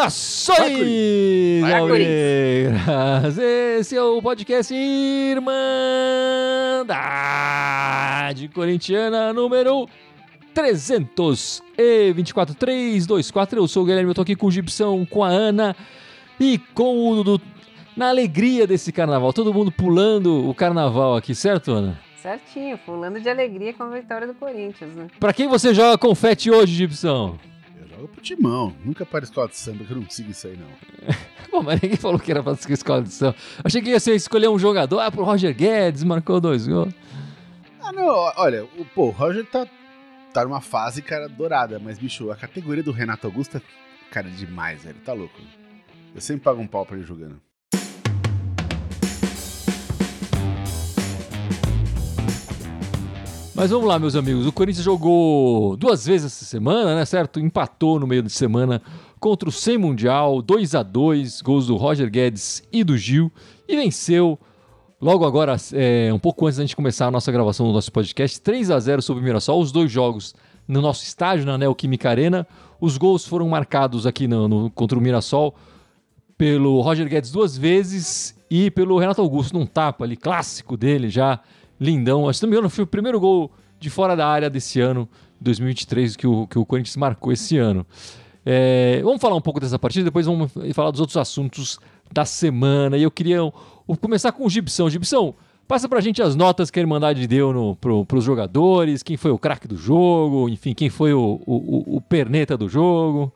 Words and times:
Saudações, 0.00 1.62
Alvinegras! 1.64 3.38
Esse 3.38 3.96
é 3.96 4.02
o 4.02 4.20
podcast 4.20 4.74
Irmandade 4.74 5.48
Corintiana 8.48 9.32
número 9.32 9.88
324 10.52 12.54
324. 12.54 13.58
Eu 13.58 13.66
sou 13.66 13.82
o 13.82 13.86
Guilherme, 13.86 14.10
eu 14.10 14.14
tô 14.14 14.20
aqui 14.22 14.36
com 14.36 14.48
o 14.48 14.50
Gibson, 14.50 15.06
com 15.06 15.24
a 15.24 15.28
Ana 15.28 15.74
e 16.38 16.58
com 16.74 17.10
o 17.10 17.24
Dudu. 17.24 17.40
Na 18.00 18.08
alegria 18.08 18.66
desse 18.66 18.92
carnaval, 18.92 19.30
todo 19.30 19.52
mundo 19.52 19.70
pulando 19.70 20.48
o 20.48 20.54
carnaval 20.54 21.16
aqui, 21.16 21.34
certo, 21.34 21.70
Ana? 21.70 22.00
Certinho, 22.16 22.78
pulando 22.78 23.20
de 23.20 23.28
alegria 23.28 23.74
com 23.74 23.82
a 23.82 23.90
vitória 23.90 24.26
do 24.26 24.32
Corinthians, 24.32 24.94
né? 24.94 25.08
Pra 25.20 25.34
quem 25.34 25.46
você 25.46 25.74
joga 25.74 25.98
confete 25.98 26.50
hoje, 26.50 26.72
Gibson? 26.72 27.36
Eu 27.78 27.86
jogo 27.86 28.08
pro 28.08 28.22
timão, 28.22 28.74
nunca 28.82 29.04
para 29.04 29.22
escola 29.22 29.48
de 29.48 29.58
samba, 29.58 29.84
que 29.84 29.90
eu 29.90 29.98
não 29.98 30.04
consigo 30.04 30.30
isso 30.30 30.46
aí, 30.46 30.56
não. 30.56 30.66
Pô, 31.50 31.62
mas 31.62 31.78
ninguém 31.78 31.98
falou 31.98 32.18
que 32.18 32.30
era 32.30 32.42
pra 32.42 32.54
escola 32.54 33.02
de 33.02 33.12
samba. 33.12 33.36
Achei 33.62 33.82
que 33.82 33.90
ia 33.90 34.00
ser 34.00 34.14
escolher 34.14 34.48
um 34.48 34.58
jogador. 34.58 34.98
Ah, 35.00 35.10
pro 35.10 35.22
Roger 35.22 35.54
Guedes, 35.54 36.02
marcou 36.02 36.40
dois 36.40 36.66
gols. 36.66 36.94
Ah, 37.82 37.92
não, 37.92 38.32
olha, 38.38 38.64
o, 38.64 38.84
pô, 38.94 39.08
o 39.08 39.10
Roger 39.10 39.44
tá, 39.44 39.66
tá 40.32 40.42
numa 40.42 40.62
fase, 40.62 41.02
cara, 41.02 41.28
dourada, 41.28 41.78
mas, 41.78 41.98
bicho, 41.98 42.30
a 42.30 42.36
categoria 42.36 42.82
do 42.82 42.92
Renato 42.92 43.26
Augusto 43.26 43.58
é, 43.58 43.62
cara, 44.10 44.30
demais, 44.30 44.84
velho, 44.84 45.00
tá 45.04 45.12
louco. 45.12 45.38
Eu 46.14 46.20
sempre 46.22 46.44
pago 46.44 46.62
um 46.62 46.66
pau 46.66 46.86
pra 46.86 46.96
ele 46.96 47.04
jogando. 47.04 47.38
Mas 53.60 53.72
vamos 53.72 53.86
lá, 53.86 53.98
meus 53.98 54.16
amigos. 54.16 54.46
O 54.46 54.52
Corinthians 54.52 54.86
jogou 54.86 55.76
duas 55.76 56.06
vezes 56.06 56.32
essa 56.32 56.46
semana, 56.46 56.94
né? 56.94 57.04
Certo? 57.04 57.38
Empatou 57.38 58.00
no 58.00 58.06
meio 58.06 58.22
de 58.22 58.30
semana 58.30 58.80
contra 59.20 59.50
o 59.50 59.52
Sem 59.52 59.76
Mundial, 59.76 60.40
2 60.40 60.74
a 60.74 60.82
2 60.82 61.42
gols 61.42 61.66
do 61.66 61.76
Roger 61.76 62.10
Guedes 62.10 62.62
e 62.72 62.82
do 62.82 62.96
Gil, 62.96 63.30
e 63.68 63.76
venceu 63.76 64.38
logo 64.98 65.26
agora, 65.26 65.56
é, 65.74 66.10
um 66.10 66.18
pouco 66.18 66.46
antes 66.46 66.56
da 66.56 66.62
gente 66.62 66.74
começar 66.74 67.08
a 67.08 67.10
nossa 67.10 67.30
gravação 67.30 67.66
do 67.66 67.72
nosso 67.74 67.92
podcast, 67.92 68.40
3 68.40 68.70
a 68.70 68.80
0 68.80 69.02
sobre 69.02 69.22
o 69.22 69.26
Mirassol, 69.26 69.60
os 69.60 69.70
dois 69.70 69.92
jogos 69.92 70.34
no 70.66 70.80
nosso 70.80 71.04
estádio, 71.04 71.44
na 71.44 71.58
Neoquímica 71.58 72.08
Arena. 72.08 72.46
Os 72.80 72.96
gols 72.96 73.26
foram 73.26 73.46
marcados 73.46 74.06
aqui 74.06 74.26
no, 74.26 74.48
no, 74.48 74.70
contra 74.70 74.98
o 74.98 75.02
Mirassol 75.02 75.54
pelo 76.38 76.80
Roger 76.80 77.06
Guedes 77.06 77.30
duas 77.30 77.58
vezes 77.58 78.34
e 78.50 78.70
pelo 78.70 78.98
Renato 78.98 79.20
Augusto 79.20 79.52
num 79.52 79.66
tapa 79.66 80.06
ali, 80.06 80.16
clássico 80.16 80.78
dele 80.78 81.10
já, 81.10 81.40
lindão. 81.80 82.30
Se 82.32 82.42
não 82.42 82.50
me 82.50 82.56
engano, 82.56 82.68
foi 82.68 82.84
o 82.84 82.86
primeiro 82.86 83.18
gol 83.18 83.50
de 83.78 83.88
fora 83.88 84.14
da 84.14 84.26
área 84.26 84.50
desse 84.50 84.80
ano, 84.80 85.08
2023, 85.40 86.16
que 86.16 86.26
o, 86.26 86.46
que 86.46 86.58
o 86.58 86.66
Corinthians 86.66 86.96
marcou 86.96 87.32
esse 87.32 87.56
ano. 87.56 87.86
É, 88.44 89.00
vamos 89.02 89.20
falar 89.20 89.36
um 89.36 89.40
pouco 89.40 89.60
dessa 89.60 89.78
partida, 89.78 90.04
depois 90.04 90.26
vamos 90.26 90.52
falar 90.74 90.90
dos 90.90 91.00
outros 91.00 91.16
assuntos 91.16 91.78
da 92.12 92.24
semana. 92.24 92.96
E 92.96 93.02
eu 93.02 93.10
queria 93.10 93.40
começar 94.00 94.32
com 94.32 94.44
o 94.44 94.50
Gibson. 94.50 94.90
Gibson, 94.90 95.34
passa 95.66 95.88
pra 95.88 96.00
gente 96.00 96.20
as 96.20 96.34
notas 96.34 96.70
que 96.70 96.78
a 96.78 96.82
Irmandade 96.82 97.26
deu 97.26 97.52
no, 97.52 97.76
pro, 97.76 98.04
pros 98.04 98.24
jogadores, 98.24 99.02
quem 99.02 99.16
foi 99.16 99.30
o 99.30 99.38
craque 99.38 99.68
do 99.68 99.76
jogo, 99.76 100.48
enfim, 100.48 100.74
quem 100.74 100.90
foi 100.90 101.12
o, 101.14 101.40
o, 101.46 101.96
o 101.96 102.00
perneta 102.00 102.56
do 102.56 102.68
jogo. 102.68 103.32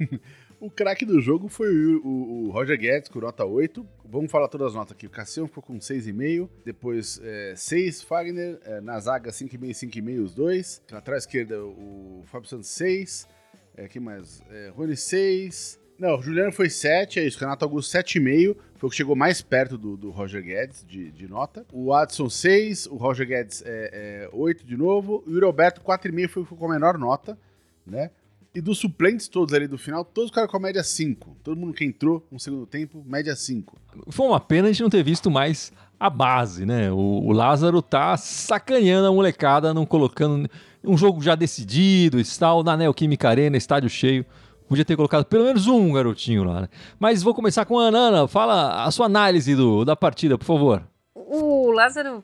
O 0.64 0.70
craque 0.70 1.04
do 1.04 1.20
jogo 1.20 1.46
foi 1.46 1.68
o, 1.68 2.00
o, 2.02 2.46
o, 2.46 2.50
Roger 2.50 2.78
Guedes, 2.78 3.10
com 3.10 3.20
nota 3.20 3.44
8. 3.44 3.86
Vamos 4.02 4.32
falar 4.32 4.48
todas 4.48 4.68
as 4.68 4.74
notas 4.74 4.92
aqui. 4.92 5.06
O 5.06 5.10
Cassião 5.10 5.46
ficou 5.46 5.62
com 5.62 5.78
6,5. 5.78 6.48
Depois 6.64 7.20
é, 7.22 7.52
6, 7.54 8.00
Fagner. 8.00 8.58
É, 8.64 8.80
na 8.80 8.98
zaga, 8.98 9.30
5,5 9.30 9.58
5,5 9.58 10.24
os 10.24 10.34
dois. 10.34 10.80
Atrás 10.90 11.24
esquerda, 11.24 11.62
o 11.62 12.22
Fábio 12.24 12.48
Santos, 12.48 12.68
6. 12.68 13.28
É, 13.76 13.88
quem 13.88 14.00
mais? 14.00 14.42
É, 14.50 14.70
Rony 14.74 14.96
6. 14.96 15.78
Não, 15.98 16.18
o 16.18 16.22
Juliano 16.22 16.50
foi 16.50 16.70
7, 16.70 17.20
é 17.20 17.26
isso. 17.26 17.38
Renato 17.38 17.62
Augusto 17.66 17.94
7,5. 17.94 18.56
Foi 18.76 18.86
o 18.86 18.90
que 18.90 18.96
chegou 18.96 19.14
mais 19.14 19.42
perto 19.42 19.76
do, 19.76 19.98
do 19.98 20.10
Roger 20.10 20.42
Guedes 20.42 20.82
de, 20.88 21.10
de, 21.10 21.28
nota. 21.28 21.66
O 21.74 21.92
Adson 21.92 22.30
6. 22.30 22.86
O 22.86 22.96
Roger 22.96 23.26
Guedes 23.26 23.62
é, 23.66 24.24
é 24.24 24.30
8 24.32 24.64
de 24.64 24.78
novo. 24.78 25.22
E 25.26 25.36
o 25.36 25.40
Roberto 25.44 25.82
4,5 25.82 26.28
foi, 26.28 26.44
foi 26.46 26.56
com 26.56 26.64
a 26.64 26.72
menor 26.72 26.96
nota, 26.96 27.38
né? 27.86 28.10
E 28.54 28.60
dos 28.60 28.78
suplentes 28.78 29.26
todos 29.26 29.52
ali 29.52 29.66
do 29.66 29.76
final, 29.76 30.04
todos 30.04 30.30
ficaram 30.30 30.46
com 30.46 30.56
a 30.56 30.60
média 30.60 30.84
5. 30.84 31.38
Todo 31.42 31.56
mundo 31.56 31.74
que 31.74 31.84
entrou 31.84 32.24
no 32.30 32.38
segundo 32.38 32.64
tempo, 32.66 33.02
média 33.04 33.34
5. 33.34 33.76
Foi 34.10 34.26
uma 34.28 34.38
pena 34.38 34.68
a 34.68 34.70
gente 34.70 34.82
não 34.82 34.90
ter 34.90 35.02
visto 35.02 35.28
mais 35.28 35.72
a 35.98 36.08
base, 36.08 36.64
né? 36.64 36.88
O, 36.92 36.96
o 36.96 37.32
Lázaro 37.32 37.82
tá 37.82 38.16
sacaneando 38.16 39.08
a 39.08 39.12
molecada, 39.12 39.74
não 39.74 39.84
colocando 39.84 40.48
um 40.84 40.96
jogo 40.96 41.20
já 41.20 41.34
decidido 41.34 42.20
e 42.20 42.24
tal, 42.38 42.62
na 42.62 42.76
Neoquímica 42.76 43.28
Arena, 43.28 43.56
estádio 43.56 43.90
cheio. 43.90 44.24
Podia 44.68 44.84
ter 44.84 44.94
colocado 44.94 45.24
pelo 45.24 45.44
menos 45.44 45.66
um 45.66 45.92
garotinho 45.92 46.44
lá, 46.44 46.62
né? 46.62 46.68
Mas 46.98 47.24
vou 47.24 47.34
começar 47.34 47.64
com 47.64 47.78
a 47.78 47.84
Ana. 47.84 47.98
Ana, 47.98 48.28
fala 48.28 48.84
a 48.84 48.90
sua 48.92 49.06
análise 49.06 49.54
do, 49.56 49.84
da 49.84 49.96
partida, 49.96 50.38
por 50.38 50.44
favor. 50.44 50.86
O 51.12 51.72
Lázaro, 51.72 52.22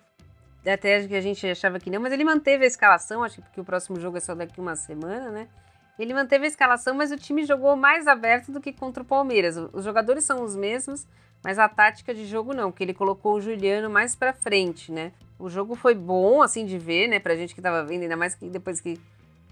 até 0.65 1.07
que 1.09 1.15
a 1.17 1.21
gente 1.21 1.45
achava 1.47 1.81
que 1.81 1.91
não, 1.91 2.01
mas 2.01 2.13
ele 2.13 2.25
manteve 2.25 2.65
a 2.65 2.69
escalação, 2.69 3.25
acho 3.25 3.37
que 3.37 3.43
porque 3.43 3.61
o 3.61 3.65
próximo 3.65 3.99
jogo 3.99 4.17
é 4.17 4.21
só 4.21 4.35
daqui 4.35 4.61
uma 4.61 4.77
semana, 4.77 5.31
né? 5.31 5.49
Ele 5.99 6.15
manteve 6.15 6.45
a 6.45 6.49
escalação, 6.49 6.95
mas 6.95 7.13
o 7.13 7.17
time 7.17 7.45
jogou 7.45 7.77
mais 7.77 8.07
aberto 8.07 8.51
do 8.51 8.61
que 8.61 8.73
contra 8.73 9.03
o 9.03 9.07
Palmeiras. 9.07 9.57
Os 9.73 9.85
jogadores 9.85 10.25
são 10.25 10.43
os 10.43 10.57
mesmos, 10.57 11.07
mas 11.43 11.59
a 11.59 11.69
tática 11.69 12.15
de 12.15 12.27
jogo 12.27 12.55
não, 12.55 12.71
porque 12.71 12.85
ele 12.85 12.95
colocou 12.95 13.35
o 13.35 13.41
Juliano 13.41 13.91
mais 13.91 14.15
para 14.15 14.33
frente, 14.33 14.91
né? 14.91 15.13
O 15.39 15.49
jogo 15.49 15.75
foi 15.75 15.95
bom, 15.95 16.43
assim, 16.43 16.67
de 16.67 16.79
ver, 16.79 17.09
né? 17.09 17.19
Pra 17.19 17.35
gente 17.35 17.55
que 17.55 17.63
tava 17.63 17.83
vendo, 17.85 18.03
ainda 18.03 18.17
mais 18.17 18.35
que 18.35 18.47
depois 18.49 18.81
que 18.81 19.01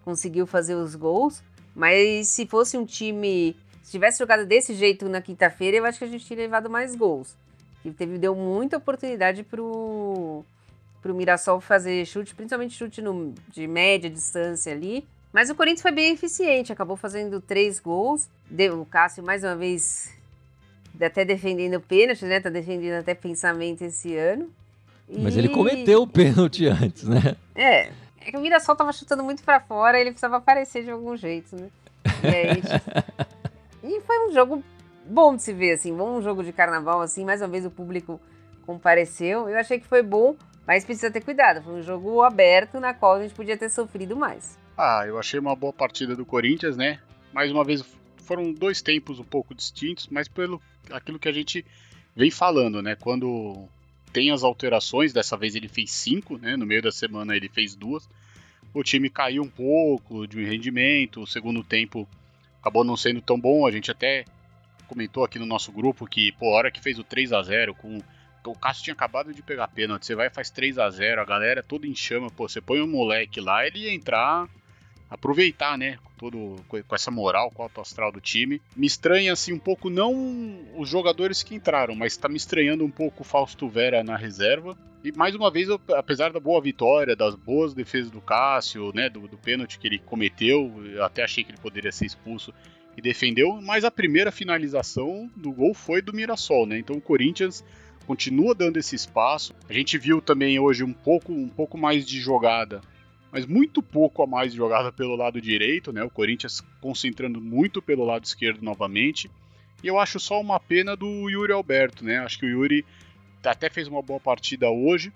conseguiu 0.05 0.47
fazer 0.47 0.75
os 0.75 0.95
gols. 0.95 1.43
Mas 1.75 2.29
se 2.29 2.47
fosse 2.47 2.77
um 2.77 2.85
time. 2.85 3.57
Se 3.83 3.93
tivesse 3.93 4.19
jogado 4.19 4.45
desse 4.45 4.75
jeito 4.75 5.09
na 5.09 5.23
quinta-feira, 5.23 5.79
eu 5.79 5.85
acho 5.87 5.99
que 5.99 6.05
a 6.05 6.09
gente 6.09 6.27
teria 6.27 6.45
levado 6.45 6.69
mais 6.69 6.95
gols. 6.95 7.35
Que 7.83 7.91
teve, 7.91 8.19
deu 8.19 8.35
muita 8.35 8.77
oportunidade 8.77 9.43
pro, 9.43 10.45
pro 11.01 11.15
Mirassol 11.15 11.61
fazer 11.61 12.05
chute, 12.05 12.35
principalmente 12.35 12.75
chute 12.75 13.01
no, 13.01 13.33
de 13.49 13.67
média 13.67 14.11
distância 14.11 14.73
ali. 14.73 15.07
Mas 15.33 15.51
o 15.51 15.55
Corinthians 15.55 15.83
foi 15.83 15.93
bem 15.93 16.13
eficiente, 16.13 16.73
acabou 16.73 16.97
fazendo 16.97 17.41
três 17.41 17.79
gols. 17.79 18.29
O 18.73 18.85
Cássio, 18.87 19.23
mais 19.23 19.45
uma 19.45 19.55
vez, 19.55 20.15
até 21.01 21.25
defendendo 21.25 21.75
o 21.75 21.81
pênalti, 21.81 22.25
né? 22.25 22.41
Tá 22.41 22.49
defendendo 22.49 23.01
até 23.01 23.15
pensamento 23.15 23.83
esse 23.83 24.17
ano. 24.17 24.51
E... 25.09 25.21
Mas 25.21 25.37
ele 25.37 25.49
cometeu 25.49 26.03
o 26.03 26.07
pênalti 26.07 26.67
antes, 26.67 27.05
né? 27.05 27.37
É. 27.55 27.91
É 28.21 28.31
que 28.31 28.37
o 28.37 28.41
Mirassol 28.41 28.77
tava 28.77 28.93
chutando 28.93 29.25
muito 29.25 29.43
para 29.43 29.61
fora, 29.61 29.99
ele 29.99 30.11
precisava 30.11 30.37
aparecer 30.37 30.85
de 30.85 30.91
algum 30.91 31.17
jeito, 31.17 31.57
né? 31.57 31.69
E, 32.23 32.27
aí, 32.27 32.63
e 33.83 34.01
foi 34.03 34.29
um 34.29 34.33
jogo 34.33 34.63
bom 35.07 35.35
de 35.35 35.43
se 35.43 35.53
ver, 35.53 35.73
assim, 35.73 35.95
bom 35.95 36.19
um 36.19 36.23
jogo 36.23 36.43
de 36.43 36.53
carnaval, 36.53 37.01
assim, 37.01 37.25
mais 37.25 37.41
uma 37.41 37.49
vez 37.49 37.65
o 37.65 37.71
público 37.71 38.21
compareceu. 38.67 39.49
Eu 39.49 39.59
achei 39.59 39.81
que 39.81 39.87
foi 39.87 40.03
bom, 40.03 40.37
mas 40.67 40.85
precisa 40.85 41.11
ter 41.11 41.23
cuidado. 41.23 41.63
Foi 41.63 41.75
um 41.75 41.83
jogo 41.83 42.23
aberto 42.23 42.79
na 42.79 42.93
qual 42.93 43.15
a 43.15 43.23
gente 43.23 43.35
podia 43.35 43.57
ter 43.57 43.71
sofrido 43.71 44.15
mais. 44.15 44.59
Ah, 44.81 45.03
eu 45.05 45.19
achei 45.19 45.41
uma 45.41 45.57
boa 45.57 45.73
partida 45.73 46.15
do 46.15 46.25
Corinthians, 46.25 46.77
né? 46.77 47.01
Mais 47.33 47.51
uma 47.51 47.65
vez 47.65 47.85
foram 48.19 48.53
dois 48.53 48.81
tempos 48.81 49.19
um 49.19 49.25
pouco 49.25 49.53
distintos, 49.53 50.07
mas 50.07 50.29
pelo 50.29 50.63
aquilo 50.93 51.19
que 51.19 51.29
a 51.29 51.33
gente 51.33 51.67
vem 52.15 52.31
falando, 52.31 52.81
né? 52.81 52.95
Quando 52.95 53.69
tem 54.13 54.31
as 54.31 54.45
alterações, 54.45 55.13
dessa 55.13 55.37
vez 55.37 55.57
ele 55.57 55.67
fez 55.67 55.91
cinco, 55.91 56.39
né? 56.39 56.57
No 56.57 56.65
meio 56.65 56.81
da 56.81 56.93
semana 56.93 57.35
ele 57.35 57.49
fez 57.49 57.75
duas. 57.75 58.09
O 58.73 58.85
time 58.85 59.11
caiu 59.11 59.43
um 59.43 59.49
pouco 59.49 60.29
de 60.29 60.45
rendimento, 60.45 61.23
o 61.23 61.27
segundo 61.27 61.65
tempo 61.65 62.09
acabou 62.61 62.85
não 62.85 62.97
sendo 62.97 63.21
tão 63.21 63.37
bom. 63.37 63.67
A 63.67 63.73
gente 63.73 63.91
até 63.91 64.27
comentou 64.87 65.25
aqui 65.25 65.41
no 65.41 65.47
nosso 65.47 65.73
grupo 65.73 66.07
que, 66.07 66.31
pô, 66.31 66.53
a 66.53 66.57
hora 66.57 66.71
que 66.71 66.81
fez 66.81 67.01
o 67.01 67.05
3 67.05 67.33
a 67.33 67.43
0 67.43 67.75
com 67.75 67.99
o 68.47 68.55
Cássio 68.55 68.85
tinha 68.85 68.95
acabado 68.95 69.35
de 69.35 69.43
pegar 69.43 69.67
pênalti, 69.67 70.07
você 70.07 70.15
vai 70.15 70.29
e 70.29 70.31
faz 70.31 70.49
3 70.49 70.79
a 70.79 70.89
0 70.89 71.21
a 71.21 71.25
galera 71.25 71.65
toda 71.65 71.85
em 71.87 71.95
chama, 71.97 72.31
pô, 72.31 72.49
você 72.49 72.61
põe 72.61 72.81
um 72.81 72.87
moleque 72.87 73.41
lá, 73.41 73.67
ele 73.67 73.81
ia 73.81 73.93
entrar 73.93 74.49
aproveitar, 75.11 75.79
né? 75.79 75.99
Todo, 76.17 76.57
com 76.69 76.95
essa 76.95 77.11
moral, 77.11 77.51
com 77.51 77.63
o 77.63 77.65
alto 77.65 77.81
astral 77.81 78.13
do 78.13 78.21
time. 78.21 78.61
Me 78.77 78.87
estranha, 78.87 79.33
assim, 79.33 79.53
um 79.53 79.59
pouco, 79.59 79.89
não 79.89 80.59
os 80.77 80.89
jogadores 80.89 81.43
que 81.43 81.55
entraram, 81.55 81.95
mas 81.95 82.17
tá 82.17 82.29
me 82.29 82.37
estranhando 82.37 82.85
um 82.85 82.91
pouco 82.91 83.23
o 83.23 83.25
Fausto 83.25 83.69
Vera 83.69 84.03
na 84.03 84.17
reserva. 84.17 84.77
E 85.05 85.13
mais 85.13 85.35
uma 85.35 85.51
vez, 85.51 85.69
apesar 85.97 86.33
da 86.33 86.41
boa 86.41 86.61
vitória, 86.61 87.15
das 87.15 87.37
boas 87.37 87.73
defesas 87.73 88.11
do 88.11 88.21
Cássio, 88.21 88.93
né? 88.93 89.09
Do, 89.09 89.29
do 89.29 89.39
pênalti 89.39 89.79
que 89.79 89.87
ele 89.87 89.99
cometeu, 89.99 90.73
eu 90.85 91.05
até 91.05 91.23
achei 91.23 91.45
que 91.45 91.53
ele 91.53 91.59
poderia 91.59 91.93
ser 91.93 92.07
expulso 92.07 92.53
e 92.97 93.01
defendeu, 93.01 93.61
mas 93.63 93.85
a 93.85 93.93
primeira 93.93 94.33
finalização 94.33 95.31
do 95.37 95.53
gol 95.53 95.73
foi 95.73 96.03
do 96.03 96.13
Mirassol, 96.13 96.67
né? 96.67 96.79
Então 96.81 96.97
o 96.97 97.01
Corinthians 97.01 97.65
continua 98.09 98.57
dando 98.57 98.77
esse 98.77 98.97
espaço. 98.97 99.55
A 99.69 99.73
gente 99.73 99.97
viu 99.97 100.21
também 100.21 100.59
hoje 100.59 100.83
um 100.83 100.93
pouco, 100.93 101.33
um 101.33 101.49
pouco 101.49 101.79
mais 101.79 102.05
de 102.05 102.21
jogada 102.21 102.81
mas 103.31 103.47
muito 103.47 103.83
pouco 103.83 104.23
a 104.23 104.27
mais 104.27 104.53
jogada 104.53 104.91
pelo 104.91 105.17
lado 105.17 105.41
direito, 105.41 105.93
né? 105.93 106.03
O 106.03 106.11
Corinthians 106.11 106.63
concentrando 106.81 107.41
muito 107.41 107.83
pelo 107.83 108.05
lado 108.05 108.25
esquerdo 108.25 108.63
novamente. 108.63 109.31
E 109.83 109.87
eu 109.87 109.99
acho 109.99 110.19
só 110.19 110.41
uma 110.41 110.59
pena 110.59 110.97
do 110.97 111.29
Yuri 111.29 111.53
Alberto, 111.53 112.05
né? 112.05 112.19
Acho 112.19 112.39
que 112.39 112.47
o 112.47 112.49
Yuri 112.49 112.85
até 113.45 113.71
fez 113.71 113.87
uma 113.87 114.03
boa 114.03 114.19
partida 114.19 114.69
hoje, 114.71 115.13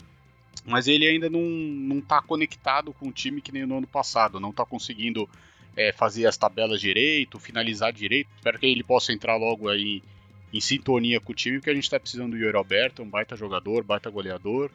mas 0.65 0.87
ele 0.87 1.07
ainda 1.07 1.29
não, 1.29 1.41
não 1.41 2.01
tá 2.01 2.23
conectado 2.23 2.93
com 2.93 3.09
o 3.09 3.13
time 3.13 3.41
que 3.41 3.51
nem 3.51 3.67
no 3.67 3.79
ano 3.79 3.87
passado, 3.87 4.39
não 4.39 4.53
tá 4.53 4.65
conseguindo 4.65 5.29
é, 5.77 5.93
fazer 5.93 6.27
as 6.27 6.37
tabelas 6.37 6.81
direito, 6.81 7.39
finalizar 7.39 7.93
direito. 7.93 8.29
Espero 8.37 8.59
que 8.59 8.67
ele 8.67 8.85
possa 8.85 9.13
entrar 9.13 9.37
logo 9.37 9.69
aí 9.69 10.03
em 10.53 10.61
sintonia 10.61 11.19
com 11.19 11.33
o 11.33 11.35
time, 11.35 11.59
porque 11.59 11.71
a 11.71 11.75
gente 11.75 11.85
está 11.85 11.99
precisando 11.99 12.33
do 12.33 12.37
Yuri 12.37 12.57
Alberto, 12.57 13.03
um 13.03 13.09
baita 13.09 13.35
jogador, 13.35 13.83
baita 13.83 14.11
goleador. 14.11 14.71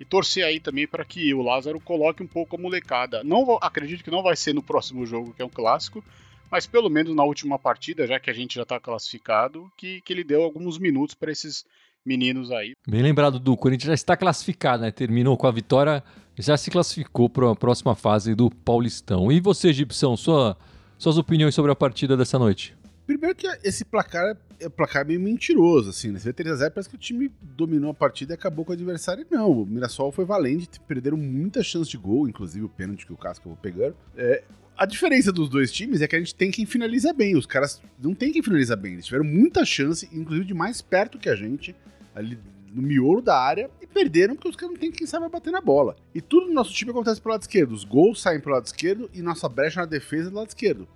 E 0.00 0.04
torcer 0.04 0.44
aí 0.44 0.60
também 0.60 0.86
para 0.86 1.04
que 1.04 1.34
o 1.34 1.42
Lázaro 1.42 1.80
coloque 1.80 2.22
um 2.22 2.26
pouco 2.26 2.56
a 2.56 2.58
molecada. 2.58 3.24
Não 3.24 3.58
acredito 3.60 4.04
que 4.04 4.10
não 4.10 4.22
vai 4.22 4.36
ser 4.36 4.54
no 4.54 4.62
próximo 4.62 5.04
jogo, 5.04 5.34
que 5.34 5.42
é 5.42 5.44
um 5.44 5.50
clássico, 5.50 6.04
mas 6.50 6.66
pelo 6.66 6.88
menos 6.88 7.14
na 7.14 7.24
última 7.24 7.58
partida, 7.58 8.06
já 8.06 8.20
que 8.20 8.30
a 8.30 8.32
gente 8.32 8.54
já 8.54 8.62
está 8.62 8.78
classificado, 8.78 9.70
que, 9.76 10.00
que 10.02 10.12
ele 10.12 10.24
deu 10.24 10.42
alguns 10.42 10.78
minutos 10.78 11.14
para 11.14 11.32
esses 11.32 11.64
meninos 12.04 12.50
aí. 12.50 12.72
Bem 12.88 13.02
lembrado 13.02 13.38
do 13.38 13.56
Corinthians 13.56 13.88
já 13.88 13.94
está 13.94 14.16
classificado, 14.16 14.82
né? 14.82 14.90
Terminou 14.90 15.36
com 15.36 15.46
a 15.46 15.50
vitória, 15.50 16.02
já 16.38 16.56
se 16.56 16.70
classificou 16.70 17.28
para 17.28 17.50
a 17.50 17.56
próxima 17.56 17.94
fase 17.94 18.34
do 18.34 18.48
Paulistão. 18.48 19.30
E 19.30 19.40
você, 19.40 19.72
Gibson, 19.72 20.16
sua, 20.16 20.56
suas 20.96 21.18
opiniões 21.18 21.54
sobre 21.54 21.72
a 21.72 21.76
partida 21.76 22.16
dessa 22.16 22.38
noite? 22.38 22.77
Primeiro 23.08 23.34
que 23.34 23.46
esse 23.64 23.86
placar 23.86 24.36
é 24.60 24.66
um 24.66 24.70
placar 24.70 25.06
meio 25.06 25.18
mentiroso, 25.18 25.88
assim, 25.88 26.12
né? 26.12 26.18
Você 26.18 26.30
vê 26.30 26.44
3x0, 26.44 26.70
parece 26.70 26.90
que 26.90 26.94
o 26.94 26.98
time 26.98 27.32
dominou 27.40 27.90
a 27.90 27.94
partida 27.94 28.34
e 28.34 28.36
acabou 28.36 28.66
com 28.66 28.70
o 28.70 28.74
adversário. 28.74 29.26
Não, 29.30 29.50
o 29.50 29.64
Mirassol 29.64 30.12
foi 30.12 30.26
valente, 30.26 30.78
perderam 30.80 31.16
muitas 31.16 31.64
chances 31.64 31.88
de 31.88 31.96
gol, 31.96 32.28
inclusive 32.28 32.66
o 32.66 32.68
pênalti 32.68 33.06
que 33.06 33.12
o 33.14 33.16
Casca 33.16 33.48
vou 33.48 33.56
pegando. 33.56 33.96
É, 34.14 34.44
a 34.76 34.84
diferença 34.84 35.32
dos 35.32 35.48
dois 35.48 35.72
times 35.72 36.02
é 36.02 36.06
que 36.06 36.16
a 36.16 36.18
gente 36.18 36.34
tem 36.34 36.50
quem 36.50 36.66
finaliza 36.66 37.10
bem. 37.14 37.34
Os 37.34 37.46
caras 37.46 37.80
não 37.98 38.14
tem 38.14 38.30
quem 38.30 38.42
finaliza 38.42 38.76
bem. 38.76 38.92
Eles 38.92 39.06
tiveram 39.06 39.24
muita 39.24 39.64
chance, 39.64 40.06
inclusive 40.12 40.44
de 40.44 40.52
mais 40.52 40.82
perto 40.82 41.18
que 41.18 41.30
a 41.30 41.34
gente, 41.34 41.74
ali 42.14 42.38
no 42.74 42.82
miolo 42.82 43.22
da 43.22 43.40
área, 43.40 43.70
e 43.80 43.86
perderam 43.86 44.34
porque 44.34 44.50
os 44.50 44.56
caras 44.56 44.74
não 44.74 44.80
tem 44.80 44.92
quem 44.92 45.06
sabe 45.06 45.26
bater 45.30 45.50
na 45.50 45.62
bola. 45.62 45.96
E 46.14 46.20
tudo 46.20 46.48
no 46.48 46.52
nosso 46.52 46.74
time 46.74 46.90
acontece 46.90 47.22
pelo 47.22 47.32
lado 47.32 47.40
esquerdo. 47.40 47.72
Os 47.72 47.84
gols 47.84 48.20
saem 48.20 48.38
pelo 48.38 48.54
lado 48.54 48.66
esquerdo 48.66 49.08
e 49.14 49.22
nossa 49.22 49.48
brecha 49.48 49.80
na 49.80 49.86
defesa 49.86 50.28
é 50.28 50.30
do 50.30 50.36
lado 50.36 50.48
esquerdo. 50.48 50.86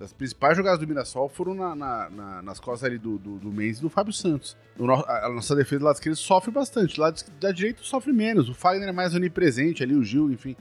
As 0.00 0.12
principais 0.12 0.56
jogadas 0.56 0.78
do 0.78 0.86
Mirassol 0.86 1.28
foram 1.28 1.54
na, 1.54 1.74
na, 1.74 2.10
na, 2.10 2.42
nas 2.42 2.60
costas 2.60 2.88
ali 2.88 2.98
do, 2.98 3.18
do, 3.18 3.36
do 3.38 3.50
Mendes 3.50 3.78
e 3.78 3.82
do 3.82 3.88
Fábio 3.88 4.12
Santos. 4.12 4.56
No, 4.76 4.92
a, 4.92 5.28
nossa 5.28 5.56
defesa 5.56 5.80
do 5.80 5.84
lado 5.86 5.96
esquerdo 5.96 6.14
sofre 6.14 6.52
bastante. 6.52 6.98
O 6.98 7.02
lado 7.02 7.20
da 7.40 7.50
direita 7.50 7.80
sofre 7.82 8.12
menos. 8.12 8.48
O 8.48 8.54
Fagner 8.54 8.88
é 8.88 8.92
mais 8.92 9.14
onipresente 9.14 9.82
ali, 9.82 9.96
o 9.96 10.04
Gil, 10.04 10.30
enfim. 10.30 10.54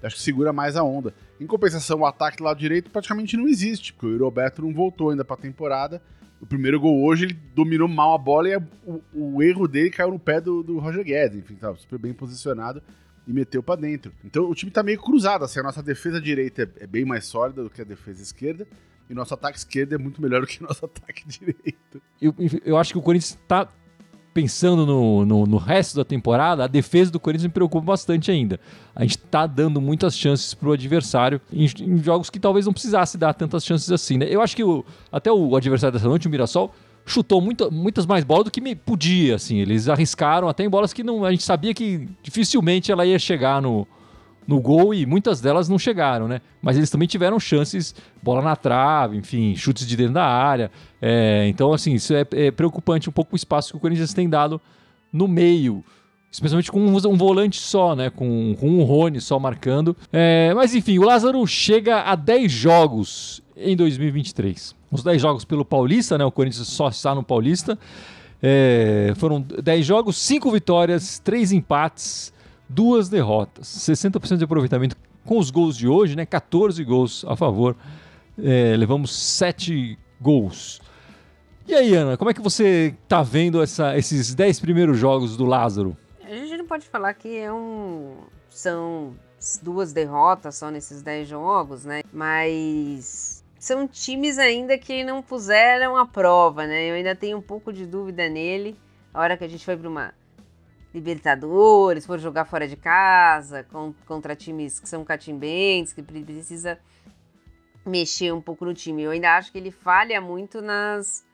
Acho 0.00 0.16
que 0.16 0.22
segura 0.22 0.52
mais 0.52 0.76
a 0.76 0.84
onda. 0.84 1.12
Em 1.40 1.46
compensação, 1.46 2.00
o 2.00 2.06
ataque 2.06 2.36
do 2.36 2.44
lado 2.44 2.58
direito 2.58 2.90
praticamente 2.90 3.36
não 3.36 3.48
existe, 3.48 3.92
porque 3.92 4.06
o 4.06 4.18
Roberto 4.18 4.62
não 4.62 4.72
voltou 4.72 5.10
ainda 5.10 5.24
pra 5.24 5.36
temporada. 5.36 6.00
O 6.40 6.46
primeiro 6.46 6.78
gol 6.78 7.02
hoje, 7.02 7.24
ele 7.24 7.38
dominou 7.54 7.88
mal 7.88 8.14
a 8.14 8.18
bola 8.18 8.48
e 8.48 8.56
o, 8.56 9.02
o 9.12 9.42
erro 9.42 9.66
dele 9.66 9.90
caiu 9.90 10.10
no 10.10 10.18
pé 10.20 10.40
do, 10.40 10.62
do 10.62 10.78
Roger 10.78 11.02
Guedes. 11.02 11.38
Enfim, 11.38 11.54
tava 11.56 11.76
super 11.78 11.98
bem 11.98 12.12
posicionado 12.12 12.80
e 13.26 13.32
meteu 13.32 13.62
para 13.62 13.80
dentro. 13.80 14.12
Então 14.24 14.50
o 14.50 14.54
time 14.54 14.70
tá 14.70 14.82
meio 14.82 15.00
cruzado, 15.00 15.44
assim, 15.44 15.60
a 15.60 15.62
nossa 15.62 15.82
defesa 15.82 16.20
direita 16.20 16.62
é, 16.62 16.84
é, 16.84 16.86
bem 16.86 17.04
mais 17.04 17.26
sólida 17.26 17.62
do 17.62 17.70
que 17.70 17.80
a 17.80 17.84
defesa 17.84 18.22
esquerda. 18.22 18.66
E 19.08 19.14
nosso 19.14 19.34
ataque 19.34 19.58
esquerdo 19.58 19.94
é 19.94 19.98
muito 19.98 20.20
melhor 20.22 20.40
do 20.40 20.46
que 20.46 20.62
nosso 20.62 20.84
ataque 20.86 21.26
direito. 21.26 22.00
Eu, 22.20 22.34
eu 22.64 22.76
acho 22.76 22.92
que 22.92 22.98
o 22.98 23.02
Corinthians 23.02 23.38
tá 23.46 23.68
pensando 24.32 24.84
no, 24.84 25.24
no, 25.24 25.46
no, 25.46 25.56
resto 25.56 25.96
da 25.96 26.04
temporada, 26.04 26.64
a 26.64 26.66
defesa 26.66 27.10
do 27.10 27.20
Corinthians 27.20 27.46
me 27.46 27.52
preocupa 27.52 27.86
bastante 27.86 28.32
ainda. 28.32 28.58
A 28.94 29.02
gente 29.02 29.16
tá 29.18 29.46
dando 29.46 29.80
muitas 29.80 30.18
chances 30.18 30.52
pro 30.52 30.72
adversário 30.72 31.40
em, 31.52 31.66
em 31.80 32.02
jogos 32.02 32.28
que 32.28 32.40
talvez 32.40 32.66
não 32.66 32.72
precisasse 32.72 33.16
dar 33.16 33.32
tantas 33.32 33.64
chances 33.64 33.92
assim, 33.92 34.18
né? 34.18 34.26
Eu 34.28 34.42
acho 34.42 34.56
que 34.56 34.64
o, 34.64 34.84
até 35.12 35.30
o 35.30 35.54
adversário 35.54 35.92
dessa 35.92 36.08
noite, 36.08 36.26
o 36.26 36.30
Mirassol, 36.30 36.74
chutou 37.06 37.40
muito, 37.40 37.70
muitas 37.70 38.06
mais 38.06 38.24
bolas 38.24 38.44
do 38.44 38.50
que 38.50 38.60
me 38.60 38.74
podia, 38.74 39.36
assim. 39.36 39.58
Eles 39.58 39.88
arriscaram 39.88 40.48
até 40.48 40.64
em 40.64 40.68
bolas 40.68 40.92
que 40.92 41.02
não, 41.02 41.24
a 41.24 41.30
gente 41.30 41.42
sabia 41.42 41.74
que 41.74 42.08
dificilmente 42.22 42.90
ela 42.90 43.04
ia 43.04 43.18
chegar 43.18 43.60
no, 43.60 43.86
no 44.46 44.60
gol 44.60 44.94
e 44.94 45.04
muitas 45.04 45.40
delas 45.40 45.68
não 45.68 45.78
chegaram, 45.78 46.26
né? 46.26 46.40
Mas 46.62 46.76
eles 46.76 46.90
também 46.90 47.06
tiveram 47.06 47.38
chances, 47.38 47.94
bola 48.22 48.40
na 48.40 48.56
trave, 48.56 49.16
enfim, 49.16 49.54
chutes 49.54 49.86
de 49.86 49.96
dentro 49.96 50.14
da 50.14 50.24
área. 50.24 50.70
É, 51.00 51.46
então, 51.48 51.72
assim, 51.72 51.94
isso 51.94 52.14
é, 52.14 52.26
é, 52.32 52.50
preocupante 52.50 53.08
um 53.08 53.12
pouco 53.12 53.34
o 53.34 53.36
espaço 53.36 53.72
que 53.72 53.76
o 53.76 53.80
Corinthians 53.80 54.14
tem 54.14 54.28
dado 54.28 54.60
no 55.12 55.28
meio. 55.28 55.84
Especialmente 56.30 56.72
com 56.72 56.80
um, 56.80 57.16
volante 57.16 57.60
só, 57.60 57.94
né? 57.94 58.10
Com, 58.10 58.56
com 58.58 58.68
um 58.68 58.82
Rony 58.82 59.20
só 59.20 59.38
marcando. 59.38 59.96
É, 60.12 60.52
mas 60.54 60.74
enfim, 60.74 60.98
o 60.98 61.04
Lázaro 61.04 61.46
chega 61.46 62.00
a 62.00 62.16
10 62.16 62.50
jogos 62.50 63.42
em 63.56 63.76
2023 63.76 64.74
os 64.94 65.02
10 65.02 65.20
jogos 65.20 65.44
pelo 65.44 65.64
Paulista, 65.64 66.16
né? 66.16 66.24
O 66.24 66.30
Corinthians 66.30 66.68
só 66.68 66.88
está 66.88 67.14
no 67.14 67.22
Paulista. 67.22 67.76
É, 68.40 69.12
foram 69.16 69.40
10 69.40 69.84
jogos, 69.84 70.16
5 70.18 70.50
vitórias, 70.50 71.18
3 71.18 71.52
empates, 71.52 72.32
2 72.68 73.08
derrotas. 73.08 73.66
60% 73.66 74.38
de 74.38 74.44
aproveitamento 74.44 74.96
com 75.24 75.38
os 75.38 75.50
gols 75.50 75.76
de 75.76 75.88
hoje, 75.88 76.14
né? 76.14 76.24
14 76.24 76.82
gols 76.84 77.24
a 77.26 77.34
favor. 77.34 77.76
É, 78.38 78.76
levamos 78.76 79.14
7 79.14 79.98
gols. 80.20 80.80
E 81.66 81.74
aí, 81.74 81.94
Ana, 81.94 82.16
como 82.16 82.30
é 82.30 82.34
que 82.34 82.42
você 82.42 82.94
está 83.02 83.22
vendo 83.22 83.62
essa, 83.62 83.96
esses 83.96 84.34
10 84.34 84.60
primeiros 84.60 84.98
jogos 84.98 85.36
do 85.36 85.44
Lázaro? 85.44 85.96
A 86.22 86.34
gente 86.34 86.56
não 86.56 86.66
pode 86.66 86.86
falar 86.86 87.14
que 87.14 87.36
é 87.36 87.52
um, 87.52 88.18
são 88.48 89.14
duas 89.62 89.92
derrotas 89.92 90.56
só 90.56 90.70
nesses 90.70 91.02
10 91.02 91.28
jogos, 91.28 91.84
né? 91.84 92.02
Mas 92.12 93.43
são 93.64 93.88
times 93.88 94.38
ainda 94.38 94.76
que 94.76 95.02
não 95.02 95.22
puseram 95.22 95.96
a 95.96 96.06
prova, 96.06 96.66
né? 96.66 96.90
Eu 96.90 96.96
ainda 96.96 97.16
tenho 97.16 97.38
um 97.38 97.42
pouco 97.42 97.72
de 97.72 97.86
dúvida 97.86 98.28
nele. 98.28 98.76
A 99.12 99.22
hora 99.22 99.38
que 99.38 99.44
a 99.44 99.48
gente 99.48 99.64
foi 99.64 99.74
para 99.74 99.88
uma 99.88 100.12
Libertadores, 100.92 102.04
for 102.04 102.18
jogar 102.18 102.44
fora 102.44 102.68
de 102.68 102.76
casa, 102.76 103.66
contra 104.06 104.36
times 104.36 104.78
que 104.78 104.86
são 104.86 105.02
catimbentes, 105.02 105.94
que 105.94 106.02
precisa 106.02 106.78
mexer 107.86 108.34
um 108.34 108.40
pouco 108.40 108.66
no 108.66 108.74
time. 108.74 109.02
Eu 109.02 109.12
ainda 109.12 109.34
acho 109.34 109.50
que 109.50 109.56
ele 109.56 109.70
falha 109.70 110.20
muito 110.20 110.60
nas, 110.60 111.24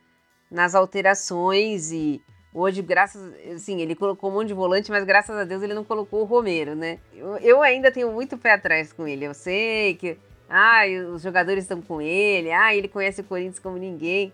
nas 0.49 0.77
alterações 0.77 1.91
e 1.91 2.23
hoje, 2.55 2.81
graças, 2.81 3.35
assim, 3.53 3.81
ele 3.81 3.97
colocou 3.97 4.31
um 4.31 4.35
monte 4.35 4.49
de 4.49 4.55
volante, 4.55 4.89
mas 4.89 5.03
graças 5.03 5.37
a 5.37 5.43
Deus 5.43 5.65
ele 5.65 5.75
não 5.75 5.85
colocou 5.85 6.23
o 6.23 6.27
Romero, 6.27 6.77
né? 6.77 7.01
Eu, 7.13 7.37
eu 7.39 7.61
ainda 7.61 7.91
tenho 7.91 8.13
muito 8.13 8.39
pé 8.39 8.53
atrás 8.53 8.93
com 8.93 9.07
ele. 9.07 9.25
Eu 9.25 9.35
sei 9.35 9.97
que 9.97 10.17
ah, 10.51 10.83
os 11.15 11.23
jogadores 11.23 11.63
estão 11.63 11.81
com 11.81 12.03
ele. 12.03 12.51
Ah, 12.51 12.75
ele 12.75 12.89
conhece 12.89 13.21
o 13.21 13.25
Corinthians 13.25 13.61
como 13.61 13.79
ninguém. 13.79 14.33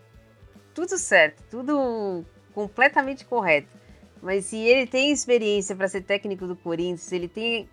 Tudo 0.74 0.96
certo, 0.96 1.42
tudo 1.50 2.24
completamente 2.54 3.24
correto. 3.26 3.68
Mas 4.22 4.46
se 4.46 4.56
ele 4.56 4.86
tem 4.86 5.12
experiência 5.12 5.76
para 5.76 5.88
ser 5.88 6.00
técnico 6.00 6.46
do 6.46 6.56
Corinthians, 6.56 7.02
se 7.02 7.14
ele 7.14 7.28
tem 7.28 7.68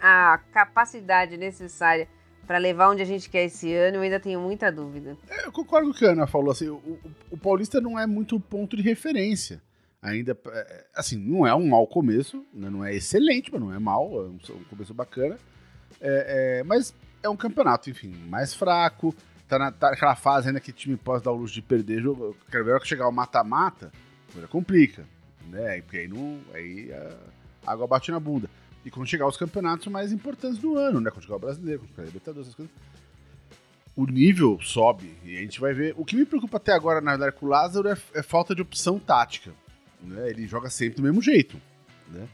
a 0.00 0.40
capacidade 0.52 1.36
necessária 1.36 2.08
para 2.44 2.58
levar 2.58 2.90
onde 2.90 3.02
a 3.02 3.06
gente 3.06 3.30
quer 3.30 3.44
esse 3.44 3.72
ano, 3.72 3.98
eu 3.98 4.02
ainda 4.02 4.18
tenho 4.18 4.40
muita 4.40 4.70
dúvida. 4.72 5.16
É, 5.30 5.46
eu 5.46 5.52
concordo 5.52 5.90
com 5.90 5.94
o 5.94 5.98
que 5.98 6.04
a 6.04 6.10
Ana 6.10 6.26
falou. 6.26 6.50
Assim, 6.50 6.68
o, 6.68 6.98
o, 7.30 7.38
Paulista 7.38 7.80
não 7.80 7.96
é 7.96 8.04
muito 8.04 8.38
ponto 8.40 8.76
de 8.76 8.82
referência. 8.82 9.62
Ainda, 10.02 10.36
é, 10.48 10.86
assim, 10.92 11.16
não 11.16 11.46
é 11.46 11.54
um 11.54 11.68
mau 11.68 11.86
começo, 11.86 12.44
né? 12.52 12.68
não 12.68 12.84
é 12.84 12.92
excelente, 12.92 13.52
mas 13.52 13.60
não 13.60 13.72
é 13.72 13.78
mal, 13.78 14.10
é 14.12 14.24
um, 14.24 14.38
um 14.56 14.64
começo 14.64 14.92
bacana. 14.92 15.38
É, 16.00 16.58
é, 16.58 16.64
mas 16.64 16.92
é 17.22 17.28
um 17.28 17.36
campeonato, 17.36 17.88
enfim, 17.88 18.14
mais 18.28 18.54
fraco. 18.54 19.14
Tá, 19.48 19.70
tá 19.70 19.90
naquela 19.90 20.16
fase 20.16 20.48
ainda 20.48 20.60
que 20.60 20.70
o 20.70 20.74
time 20.74 20.96
pode 20.96 21.24
dar 21.24 21.30
o 21.30 21.36
luxo 21.36 21.54
de 21.54 21.62
perder 21.62 22.02
jogo. 22.02 22.36
Quero 22.50 22.64
ver 22.64 22.80
que 22.80 22.88
chegar 22.88 23.08
o 23.08 23.12
mata-mata, 23.12 23.92
coisa 24.32 24.48
complica. 24.48 25.04
Né? 25.48 25.80
Porque 25.82 25.98
aí, 25.98 26.08
não, 26.08 26.40
aí 26.54 26.90
a 27.64 27.72
água 27.72 27.86
bate 27.86 28.10
na 28.10 28.18
bunda. 28.18 28.48
E 28.84 28.90
quando 28.90 29.06
chegar 29.06 29.26
os 29.26 29.36
campeonatos 29.36 29.86
mais 29.88 30.12
importantes 30.12 30.58
do 30.58 30.76
ano, 30.76 31.00
né? 31.00 31.10
Quando 31.10 31.22
chegar 31.22 31.36
o 31.36 31.40
brasileiro, 31.40 31.80
quando 31.80 31.90
chegar 31.90 32.02
o 32.02 32.06
Libertadores, 32.06 32.48
essas 32.48 32.56
coisas. 32.56 32.74
O 33.94 34.06
nível 34.06 34.58
sobe 34.62 35.14
e 35.22 35.36
a 35.36 35.40
gente 35.40 35.60
vai 35.60 35.74
ver. 35.74 35.94
O 35.98 36.04
que 36.04 36.16
me 36.16 36.24
preocupa 36.24 36.56
até 36.56 36.72
agora, 36.72 37.00
na 37.00 37.12
verdade, 37.12 37.36
com 37.36 37.46
o 37.46 37.48
Lázaro 37.48 37.88
é, 37.88 37.96
é 38.14 38.22
falta 38.22 38.54
de 38.54 38.62
opção 38.62 38.98
tática. 38.98 39.52
Né? 40.00 40.30
Ele 40.30 40.46
joga 40.46 40.70
sempre 40.70 40.96
do 40.96 41.02
mesmo 41.02 41.20
jeito. 41.20 41.60
Né? 42.08 42.26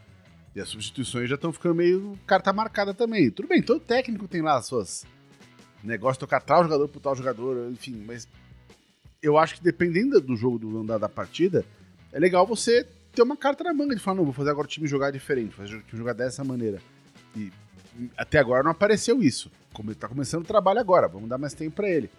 E 0.54 0.60
as 0.60 0.68
substituições 0.68 1.28
já 1.28 1.34
estão 1.34 1.52
ficando 1.52 1.74
meio 1.74 2.18
carta 2.26 2.52
marcada 2.52 2.92
também. 2.92 3.30
Tudo 3.30 3.48
bem, 3.48 3.62
todo 3.62 3.80
técnico 3.80 4.26
tem 4.26 4.42
lá 4.42 4.56
as 4.56 4.66
suas 4.66 5.06
negócios 5.82 6.16
de 6.16 6.20
tocar 6.20 6.40
tal 6.40 6.64
jogador 6.64 6.88
pro 6.88 7.00
tal 7.00 7.14
jogador, 7.14 7.70
enfim, 7.70 8.02
mas 8.06 8.26
eu 9.22 9.38
acho 9.38 9.56
que 9.56 9.62
dependendo 9.62 10.20
do 10.20 10.36
jogo 10.36 10.58
do 10.58 10.78
andar 10.78 10.98
da 10.98 11.08
partida, 11.08 11.64
é 12.12 12.18
legal 12.18 12.46
você 12.46 12.86
ter 13.12 13.22
uma 13.22 13.36
carta 13.36 13.64
na 13.64 13.74
manga 13.74 13.94
de 13.94 14.00
falar, 14.00 14.16
não, 14.16 14.24
vou 14.24 14.32
fazer 14.32 14.50
agora 14.50 14.66
o 14.66 14.70
time 14.70 14.86
jogar 14.86 15.10
diferente, 15.10 15.54
fazer 15.54 15.76
o 15.76 15.82
time 15.82 15.98
jogar 15.98 16.12
dessa 16.12 16.44
maneira. 16.44 16.80
E 17.36 17.52
até 18.16 18.38
agora 18.38 18.62
não 18.62 18.70
apareceu 18.70 19.22
isso. 19.22 19.50
Como 19.72 19.90
ele 19.90 19.98
tá 19.98 20.08
começando 20.08 20.42
o 20.42 20.46
trabalho 20.46 20.80
agora, 20.80 21.08
vamos 21.08 21.28
dar 21.28 21.38
mais 21.38 21.54
tempo 21.54 21.76
para 21.76 21.88
ele. 21.88 22.10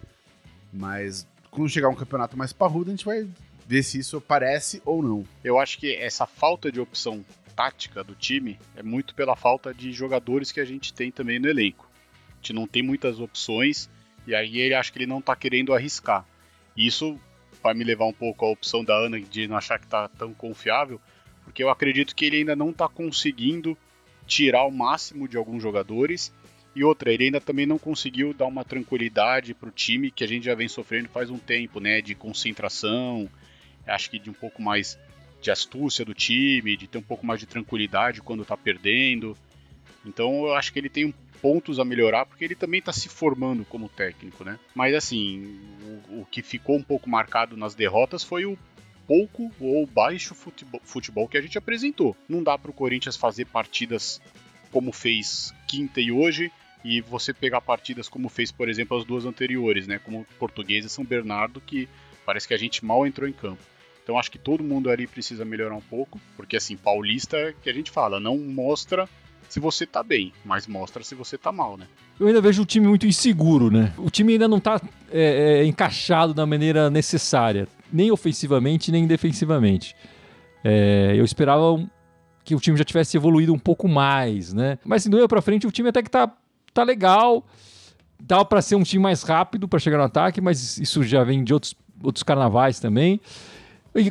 Mas 0.72 1.26
quando 1.50 1.68
chegar 1.68 1.88
um 1.88 1.94
campeonato 1.94 2.36
mais 2.36 2.52
parrudo, 2.52 2.90
a 2.90 2.94
gente 2.94 3.04
vai 3.04 3.26
ver 3.66 3.82
se 3.82 3.98
isso 3.98 4.16
aparece 4.16 4.82
ou 4.84 5.02
não. 5.02 5.24
Eu 5.42 5.58
acho 5.58 5.78
que 5.78 5.94
essa 5.94 6.26
falta 6.26 6.70
de 6.70 6.80
opção 6.80 7.24
tática 7.60 8.02
do 8.02 8.14
time 8.14 8.58
é 8.74 8.82
muito 8.82 9.14
pela 9.14 9.36
falta 9.36 9.74
de 9.74 9.92
jogadores 9.92 10.50
que 10.50 10.60
a 10.60 10.64
gente 10.64 10.94
tem 10.94 11.10
também 11.10 11.38
no 11.38 11.46
elenco. 11.46 11.90
A 12.30 12.36
gente 12.36 12.54
não 12.54 12.66
tem 12.66 12.82
muitas 12.82 13.20
opções 13.20 13.90
e 14.26 14.34
aí 14.34 14.58
ele 14.58 14.72
acha 14.72 14.90
que 14.90 14.96
ele 14.96 15.06
não 15.06 15.18
está 15.18 15.36
querendo 15.36 15.74
arriscar. 15.74 16.24
Isso 16.74 17.20
vai 17.62 17.74
me 17.74 17.84
levar 17.84 18.06
um 18.06 18.14
pouco 18.14 18.46
a 18.46 18.48
opção 18.50 18.82
da 18.82 18.94
Ana 18.94 19.20
de 19.20 19.46
não 19.46 19.58
achar 19.58 19.78
que 19.78 19.86
tá 19.86 20.08
tão 20.08 20.32
confiável, 20.32 20.98
porque 21.44 21.62
eu 21.62 21.68
acredito 21.68 22.16
que 22.16 22.24
ele 22.24 22.38
ainda 22.38 22.56
não 22.56 22.72
tá 22.72 22.88
conseguindo 22.88 23.76
tirar 24.26 24.64
o 24.64 24.70
máximo 24.70 25.28
de 25.28 25.36
alguns 25.36 25.62
jogadores. 25.62 26.32
E 26.74 26.82
outra, 26.82 27.12
ele 27.12 27.24
ainda 27.24 27.42
também 27.42 27.66
não 27.66 27.78
conseguiu 27.78 28.32
dar 28.32 28.46
uma 28.46 28.64
tranquilidade 28.64 29.52
pro 29.52 29.70
time 29.70 30.10
que 30.10 30.24
a 30.24 30.26
gente 30.26 30.46
já 30.46 30.54
vem 30.54 30.68
sofrendo 30.68 31.10
faz 31.10 31.28
um 31.28 31.38
tempo, 31.38 31.78
né? 31.78 32.00
De 32.00 32.14
concentração, 32.14 33.28
acho 33.86 34.08
que 34.08 34.18
de 34.18 34.30
um 34.30 34.34
pouco 34.34 34.62
mais 34.62 34.98
de 35.40 35.50
astúcia 35.50 36.04
do 36.04 36.14
time, 36.14 36.76
de 36.76 36.86
ter 36.86 36.98
um 36.98 37.02
pouco 37.02 37.26
mais 37.26 37.40
de 37.40 37.46
tranquilidade 37.46 38.20
quando 38.20 38.44
tá 38.44 38.56
perdendo. 38.56 39.36
Então 40.04 40.46
eu 40.46 40.54
acho 40.54 40.72
que 40.72 40.78
ele 40.78 40.88
tem 40.88 41.14
pontos 41.40 41.78
a 41.78 41.84
melhorar, 41.84 42.26
porque 42.26 42.44
ele 42.44 42.54
também 42.54 42.80
está 42.80 42.92
se 42.92 43.08
formando 43.08 43.64
como 43.64 43.88
técnico, 43.88 44.44
né? 44.44 44.58
Mas 44.74 44.94
assim, 44.94 45.58
o, 46.08 46.20
o, 46.20 46.26
que 46.30 46.42
ficou 46.42 46.76
um 46.76 46.82
pouco 46.82 47.08
marcado 47.08 47.56
nas 47.56 47.74
derrotas 47.74 48.22
foi 48.22 48.44
o 48.44 48.58
pouco 49.06 49.50
ou 49.58 49.86
baixo 49.86 50.34
futebol, 50.34 50.80
futebol 50.84 51.26
que 51.26 51.38
a 51.38 51.40
gente 51.40 51.58
apresentou. 51.58 52.16
Não 52.28 52.42
dá 52.42 52.56
para 52.56 52.70
o 52.70 52.74
Corinthians 52.74 53.16
fazer 53.16 53.46
partidas 53.46 54.20
como 54.70 54.92
fez 54.92 55.52
quinta 55.66 56.00
e 56.00 56.12
hoje, 56.12 56.52
e 56.84 57.00
você 57.00 57.34
pegar 57.34 57.60
partidas 57.60 58.08
como 58.08 58.28
fez, 58.28 58.52
por 58.52 58.68
exemplo, 58.68 58.96
as 58.96 59.04
duas 59.04 59.24
anteriores, 59.24 59.86
né? 59.86 59.98
Como 59.98 60.26
Português 60.38 60.84
e 60.84 60.88
São 60.88 61.04
Bernardo, 61.04 61.60
que 61.60 61.88
parece 62.24 62.46
que 62.46 62.54
a 62.54 62.58
gente 62.58 62.84
mal 62.84 63.06
entrou 63.06 63.28
em 63.28 63.32
campo. 63.32 63.62
Então 64.02 64.18
acho 64.18 64.30
que 64.30 64.38
todo 64.38 64.64
mundo 64.64 64.90
ali 64.90 65.06
precisa 65.06 65.44
melhorar 65.44 65.74
um 65.74 65.80
pouco, 65.80 66.20
porque 66.36 66.56
assim, 66.56 66.76
paulista 66.76 67.54
que 67.62 67.70
a 67.70 67.72
gente 67.72 67.90
fala, 67.90 68.18
não 68.18 68.38
mostra 68.38 69.08
se 69.48 69.58
você 69.58 69.84
tá 69.84 70.02
bem, 70.02 70.32
mas 70.44 70.66
mostra 70.66 71.02
se 71.02 71.14
você 71.14 71.36
tá 71.36 71.50
mal, 71.50 71.76
né? 71.76 71.86
Eu 72.18 72.26
ainda 72.26 72.40
vejo 72.40 72.62
o 72.62 72.66
time 72.66 72.86
muito 72.86 73.06
inseguro, 73.06 73.70
né? 73.70 73.92
O 73.98 74.10
time 74.10 74.34
ainda 74.34 74.46
não 74.46 74.60
tá 74.60 74.80
é, 75.10 75.60
é, 75.60 75.64
encaixado 75.64 76.32
da 76.32 76.46
maneira 76.46 76.88
necessária, 76.88 77.66
nem 77.92 78.10
ofensivamente, 78.10 78.92
nem 78.92 79.06
defensivamente. 79.06 79.96
É, 80.62 81.14
eu 81.16 81.24
esperava 81.24 81.82
que 82.44 82.54
o 82.54 82.60
time 82.60 82.76
já 82.76 82.84
tivesse 82.84 83.16
evoluído 83.16 83.52
um 83.52 83.58
pouco 83.58 83.88
mais, 83.88 84.52
né? 84.52 84.78
Mas 84.84 85.02
assim, 85.02 85.10
do 85.10 85.16
meio 85.16 85.28
pra 85.28 85.42
frente, 85.42 85.66
o 85.66 85.70
time 85.70 85.88
até 85.88 86.02
que 86.02 86.10
tá, 86.10 86.32
tá 86.72 86.82
legal. 86.82 87.44
Dá 88.20 88.44
para 88.44 88.60
ser 88.60 88.76
um 88.76 88.82
time 88.82 89.02
mais 89.02 89.22
rápido 89.22 89.66
para 89.66 89.78
chegar 89.78 89.98
no 89.98 90.04
ataque, 90.04 90.40
mas 90.40 90.78
isso 90.78 91.02
já 91.02 91.24
vem 91.24 91.42
de 91.42 91.54
outros, 91.54 91.74
outros 92.02 92.22
carnavais 92.22 92.78
também. 92.78 93.20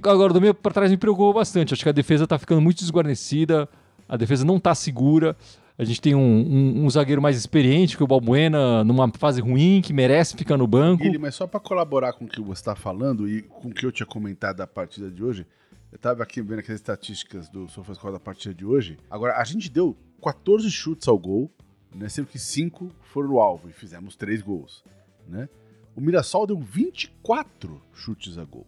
Agora, 0.03 0.33
do 0.33 0.41
meio 0.41 0.53
para 0.53 0.73
trás 0.73 0.91
me 0.91 0.97
preocupou 0.97 1.33
bastante. 1.33 1.73
Acho 1.73 1.83
que 1.83 1.89
a 1.89 1.93
defesa 1.93 2.27
tá 2.27 2.37
ficando 2.37 2.61
muito 2.61 2.79
desguarnecida 2.79 3.69
a 4.09 4.17
defesa 4.17 4.43
não 4.43 4.57
está 4.57 4.73
segura. 4.73 5.37
A 5.77 5.83
gente 5.85 6.01
tem 6.01 6.15
um, 6.15 6.19
um, 6.19 6.83
um, 6.83 6.89
zagueiro 6.89 7.21
mais 7.21 7.37
experiente 7.37 7.95
que 7.95 8.03
o 8.03 8.07
Balbuena, 8.07 8.83
numa 8.83 9.09
fase 9.13 9.39
ruim, 9.39 9.81
que 9.81 9.93
merece 9.93 10.35
ficar 10.35 10.57
no 10.57 10.67
banco. 10.67 11.03
Ele, 11.03 11.19
mas 11.19 11.35
só 11.35 11.47
para 11.47 11.59
colaborar 11.59 12.11
com 12.13 12.25
o 12.25 12.27
que 12.27 12.41
você 12.41 12.59
está 12.59 12.75
falando 12.75 13.29
e 13.29 13.43
com 13.43 13.69
o 13.69 13.73
que 13.73 13.85
eu 13.85 13.91
tinha 13.91 14.07
comentado 14.07 14.57
da 14.57 14.67
partida 14.67 15.09
de 15.09 15.23
hoje, 15.23 15.45
eu 15.91 15.95
estava 15.95 16.23
aqui 16.23 16.41
vendo 16.41 16.59
aquelas 16.59 16.81
estatísticas 16.81 17.47
do 17.47 17.69
SofaScore 17.69 18.11
da 18.11 18.19
partida 18.19 18.53
de 18.53 18.65
hoje. 18.65 18.97
Agora, 19.09 19.37
a 19.37 19.43
gente 19.45 19.69
deu 19.69 19.95
14 20.21 20.69
chutes 20.69 21.07
ao 21.07 21.17
gol, 21.17 21.49
né, 21.95 22.09
sendo 22.09 22.27
que 22.27 22.39
5 22.39 22.91
foram 23.03 23.29
no 23.29 23.39
alvo 23.39 23.69
e 23.69 23.71
fizemos 23.71 24.17
3 24.17 24.41
gols. 24.41 24.83
Né? 25.27 25.47
O 25.95 26.01
Mirassol 26.01 26.45
deu 26.45 26.59
24 26.59 27.81
chutes 27.93 28.37
a 28.37 28.43
gol. 28.43 28.67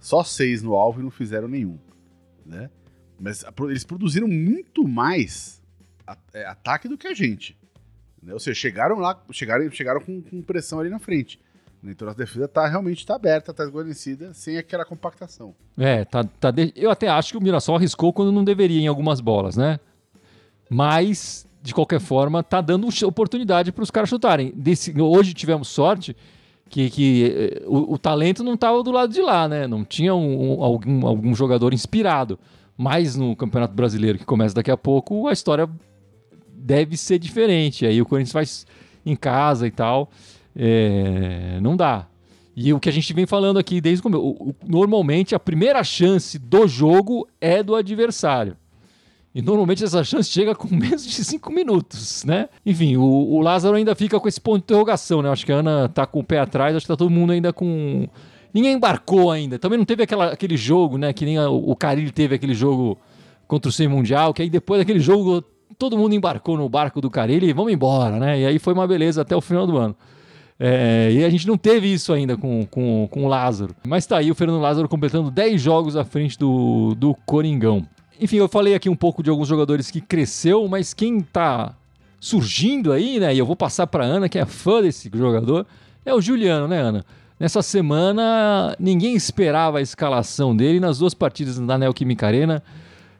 Só 0.00 0.24
6 0.24 0.62
no 0.62 0.74
alvo 0.74 1.00
e 1.00 1.02
não 1.04 1.10
fizeram 1.10 1.46
nenhum. 1.46 1.78
Né? 2.44 2.70
Mas 3.18 3.44
eles 3.68 3.84
produziram 3.84 4.26
muito 4.26 4.88
mais 4.88 5.62
é, 6.32 6.44
ataque 6.46 6.88
do 6.88 6.96
que 6.96 7.06
a 7.06 7.14
gente. 7.14 7.56
Né? 8.22 8.32
Ou 8.32 8.40
seja, 8.40 8.58
chegaram 8.58 8.98
lá, 8.98 9.22
chegaram, 9.30 9.70
chegaram 9.70 10.00
com, 10.00 10.22
com 10.22 10.42
pressão 10.42 10.80
ali 10.80 10.88
na 10.88 10.98
frente. 10.98 11.38
Então 11.84 12.08
a 12.08 12.12
defesa 12.12 12.48
tá, 12.48 12.66
realmente 12.66 12.98
está 12.98 13.14
aberta, 13.14 13.52
está 13.52 13.64
esguarnecida, 13.64 14.34
sem 14.34 14.58
aquela 14.58 14.84
compactação. 14.84 15.54
É, 15.78 16.04
tá, 16.04 16.24
tá 16.24 16.50
de... 16.50 16.72
eu 16.74 16.90
até 16.90 17.08
acho 17.08 17.32
que 17.32 17.38
o 17.38 17.42
Mirassol 17.42 17.76
arriscou 17.76 18.12
quando 18.12 18.32
não 18.32 18.44
deveria 18.44 18.80
em 18.80 18.86
algumas 18.86 19.20
bolas, 19.20 19.56
né? 19.56 19.78
Mas, 20.68 21.46
de 21.62 21.74
qualquer 21.74 22.00
forma, 22.00 22.42
tá 22.42 22.60
dando 22.60 22.88
oportunidade 23.06 23.72
para 23.72 23.82
os 23.82 23.90
caras 23.90 24.08
chutarem. 24.08 24.52
Desse... 24.54 24.98
Hoje 25.00 25.34
tivemos 25.34 25.68
sorte 25.68 26.16
que, 26.70 26.88
que 26.88 27.24
eh, 27.24 27.62
o, 27.66 27.94
o, 27.94 27.98
talento 27.98 28.44
não 28.44 28.54
estava 28.54 28.80
do 28.82 28.92
lado 28.92 29.12
de 29.12 29.20
lá, 29.20 29.48
né? 29.48 29.66
Não 29.66 29.84
tinha 29.84 30.14
um, 30.14 30.58
um, 30.58 30.62
algum, 30.62 31.06
algum 31.06 31.34
jogador 31.34 31.74
inspirado. 31.74 32.38
Mas 32.78 33.16
no 33.16 33.34
Campeonato 33.36 33.74
Brasileiro, 33.74 34.16
que 34.16 34.24
começa 34.24 34.54
daqui 34.54 34.70
a 34.70 34.76
pouco, 34.76 35.26
a 35.26 35.32
história 35.32 35.68
deve 36.48 36.96
ser 36.96 37.18
diferente. 37.18 37.84
Aí 37.84 38.00
o 38.00 38.06
Corinthians 38.06 38.32
faz 38.32 38.66
em 39.04 39.16
casa 39.16 39.66
e 39.66 39.70
tal. 39.70 40.10
É, 40.56 41.58
não 41.60 41.76
dá. 41.76 42.06
E 42.54 42.72
o 42.72 42.80
que 42.80 42.88
a 42.88 42.92
gente 42.92 43.12
vem 43.12 43.26
falando 43.26 43.58
aqui 43.58 43.80
desde 43.80 44.00
o 44.00 44.02
começo, 44.04 44.54
normalmente 44.66 45.34
a 45.34 45.40
primeira 45.40 45.82
chance 45.82 46.38
do 46.38 46.68
jogo 46.68 47.28
é 47.40 47.62
do 47.62 47.74
adversário. 47.74 48.56
E 49.34 49.40
normalmente 49.40 49.84
essa 49.84 50.02
chance 50.02 50.30
chega 50.30 50.54
com 50.54 50.68
menos 50.74 51.06
de 51.06 51.24
cinco 51.24 51.52
minutos, 51.52 52.24
né? 52.24 52.48
Enfim, 52.66 52.96
o, 52.96 53.02
o, 53.02 53.40
Lázaro 53.40 53.76
ainda 53.76 53.94
fica 53.94 54.18
com 54.18 54.28
esse 54.28 54.40
ponto 54.40 54.58
de 54.58 54.64
interrogação, 54.64 55.22
né? 55.22 55.30
Acho 55.30 55.46
que 55.46 55.52
a 55.52 55.56
Ana 55.56 55.88
tá 55.88 56.04
com 56.06 56.20
o 56.20 56.24
pé 56.24 56.40
atrás, 56.40 56.74
acho 56.74 56.84
que 56.84 56.92
tá 56.92 56.96
todo 56.96 57.10
mundo 57.10 57.32
ainda 57.32 57.52
com 57.52 58.08
ninguém 58.52 58.72
embarcou 58.72 59.30
ainda. 59.30 59.58
Também 59.58 59.78
não 59.78 59.84
teve 59.84 60.02
aquela, 60.02 60.32
aquele 60.32 60.56
jogo, 60.56 60.98
né? 60.98 61.12
Que 61.12 61.24
nem 61.24 61.38
a, 61.38 61.48
o 61.48 61.74
Carilli 61.76 62.10
teve 62.10 62.34
aquele 62.34 62.54
jogo 62.54 62.98
contra 63.46 63.68
o 63.68 63.72
Sem 63.72 63.88
Mundial, 63.88 64.34
que 64.34 64.42
aí 64.42 64.50
depois 64.50 64.80
daquele 64.80 65.00
jogo 65.00 65.42
todo 65.78 65.96
mundo 65.96 66.14
embarcou 66.14 66.56
no 66.56 66.68
barco 66.68 67.00
do 67.00 67.08
Carilli 67.08 67.48
e 67.48 67.52
vamos 67.52 67.72
embora, 67.72 68.18
né? 68.18 68.40
E 68.40 68.46
aí 68.46 68.58
foi 68.58 68.74
uma 68.74 68.86
beleza 68.86 69.22
até 69.22 69.34
o 69.34 69.40
final 69.40 69.66
do 69.66 69.76
ano. 69.76 69.96
É, 70.62 71.10
e 71.10 71.24
a 71.24 71.30
gente 71.30 71.46
não 71.46 71.56
teve 71.56 71.90
isso 71.90 72.12
ainda 72.12 72.36
com, 72.36 72.66
com, 72.66 73.08
com 73.10 73.24
o 73.24 73.28
Lázaro. 73.28 73.74
Mas 73.86 74.06
tá 74.06 74.18
aí 74.18 74.30
o 74.30 74.34
Fernando 74.34 74.60
Lázaro 74.60 74.88
completando 74.88 75.30
10 75.30 75.60
jogos 75.60 75.96
à 75.96 76.04
frente 76.04 76.38
do, 76.38 76.94
do 76.96 77.14
Coringão. 77.24 77.86
Enfim, 78.20 78.36
eu 78.36 78.48
falei 78.48 78.74
aqui 78.74 78.88
um 78.88 78.96
pouco 78.96 79.22
de 79.22 79.30
alguns 79.30 79.48
jogadores 79.48 79.90
que 79.90 80.00
cresceu, 80.00 80.68
mas 80.68 80.92
quem 80.92 81.20
tá 81.20 81.74
surgindo 82.20 82.92
aí, 82.92 83.18
né? 83.18 83.34
E 83.34 83.38
eu 83.38 83.46
vou 83.46 83.56
passar 83.56 83.86
para 83.86 84.04
Ana, 84.04 84.28
que 84.28 84.38
é 84.38 84.44
fã 84.44 84.82
desse 84.82 85.10
jogador, 85.14 85.66
é 86.04 86.12
o 86.12 86.20
Juliano, 86.20 86.68
né, 86.68 86.80
Ana? 86.80 87.04
Nessa 87.38 87.62
semana, 87.62 88.76
ninguém 88.78 89.14
esperava 89.14 89.78
a 89.78 89.80
escalação 89.80 90.54
dele 90.54 90.78
nas 90.78 90.98
duas 90.98 91.14
partidas 91.14 91.58
da 91.58 91.78
Neoquímica 91.78 92.26
Arena. 92.26 92.62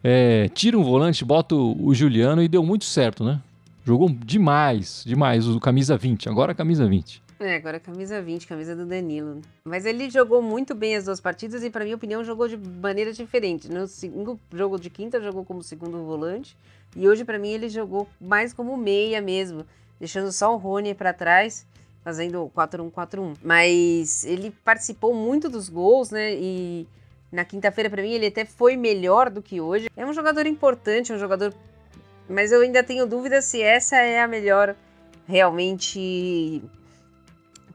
É, 0.05 0.51
tira 0.53 0.79
um 0.79 0.83
volante, 0.85 1.25
bota 1.25 1.55
o, 1.55 1.95
Juliano 1.95 2.43
e 2.43 2.49
deu 2.49 2.63
muito 2.63 2.85
certo, 2.85 3.25
né? 3.25 3.41
Jogou 3.87 4.11
demais, 4.11 5.03
demais, 5.07 5.49
o 5.49 5.59
camisa 5.59 5.97
20, 5.97 6.29
agora 6.29 6.55
camisa 6.55 6.87
20. 6.87 7.23
É, 7.41 7.57
agora 7.57 7.81
camisa 7.81 8.21
20, 8.21 8.47
camisa 8.47 8.77
do 8.77 8.85
Danilo. 8.85 9.41
Mas 9.65 9.87
ele 9.87 10.11
jogou 10.11 10.43
muito 10.43 10.75
bem 10.75 10.95
as 10.95 11.07
duas 11.07 11.23
partidas 11.23 11.65
e, 11.65 11.71
para 11.71 11.85
minha 11.85 11.97
opinião, 11.97 12.23
jogou 12.23 12.47
de 12.47 12.59
maneira 12.59 13.15
diferente. 13.15 13.67
No 13.67 13.87
segundo 13.87 14.39
jogo 14.53 14.79
de 14.79 14.91
quinta, 14.91 15.19
jogou 15.23 15.43
como 15.43 15.63
segundo 15.63 16.05
volante. 16.05 16.55
E 16.95 17.09
hoje, 17.09 17.25
para 17.25 17.39
mim, 17.39 17.49
ele 17.49 17.71
jogou 17.71 18.07
mais 18.21 18.53
como 18.53 18.77
meia 18.77 19.23
mesmo, 19.23 19.65
deixando 19.99 20.31
só 20.31 20.53
o 20.53 20.59
Rony 20.59 20.93
para 20.95 21.15
trás 21.15 21.67
fazendo 22.05 22.53
4-1-4-1. 22.55 23.37
Mas 23.43 24.23
ele 24.27 24.51
participou 24.63 25.15
muito 25.15 25.49
dos 25.49 25.71
gols, 25.71 26.11
né? 26.11 26.35
E 26.35 26.87
na 27.33 27.47
quinta-feira, 27.47 27.89
para 27.89 28.03
mim, 28.03 28.13
ele 28.13 28.27
até 28.27 28.45
foi 28.45 28.77
melhor 28.77 29.31
do 29.31 29.41
que 29.41 29.63
hoje. 29.63 29.89
É 29.97 30.05
um 30.05 30.13
jogador 30.13 30.47
importante, 30.47 31.11
um 31.11 31.19
jogador. 31.19 31.55
Mas 32.29 32.53
eu 32.53 32.61
ainda 32.61 32.83
tenho 32.83 33.07
dúvida 33.07 33.41
se 33.41 33.63
essa 33.63 33.97
é 33.97 34.21
a 34.21 34.29
melhor 34.29 34.77
realmente 35.27 36.63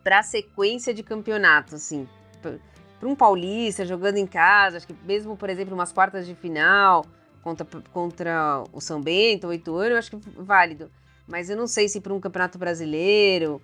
para 0.05 0.19
a 0.19 0.23
sequência 0.23 0.93
de 0.93 1.01
campeonato, 1.01 1.73
assim. 1.73 2.07
Para 2.39 3.09
um 3.09 3.15
paulista 3.15 3.83
jogando 3.83 4.17
em 4.17 4.27
casa, 4.27 4.77
acho 4.77 4.85
que 4.85 4.95
mesmo, 5.03 5.35
por 5.35 5.49
exemplo, 5.49 5.73
umas 5.73 5.91
quartas 5.91 6.27
de 6.27 6.35
final 6.35 7.03
contra, 7.41 7.65
contra 7.91 8.63
o 8.71 8.79
São 8.79 9.01
Bento, 9.01 9.47
oito 9.47 9.75
anos, 9.75 9.91
eu 9.91 9.97
acho 9.97 10.11
que 10.11 10.29
válido. 10.37 10.91
Mas 11.27 11.49
eu 11.49 11.57
não 11.57 11.65
sei 11.65 11.89
se 11.89 11.99
para 11.99 12.13
um 12.13 12.19
campeonato 12.19 12.59
brasileiro 12.59 13.59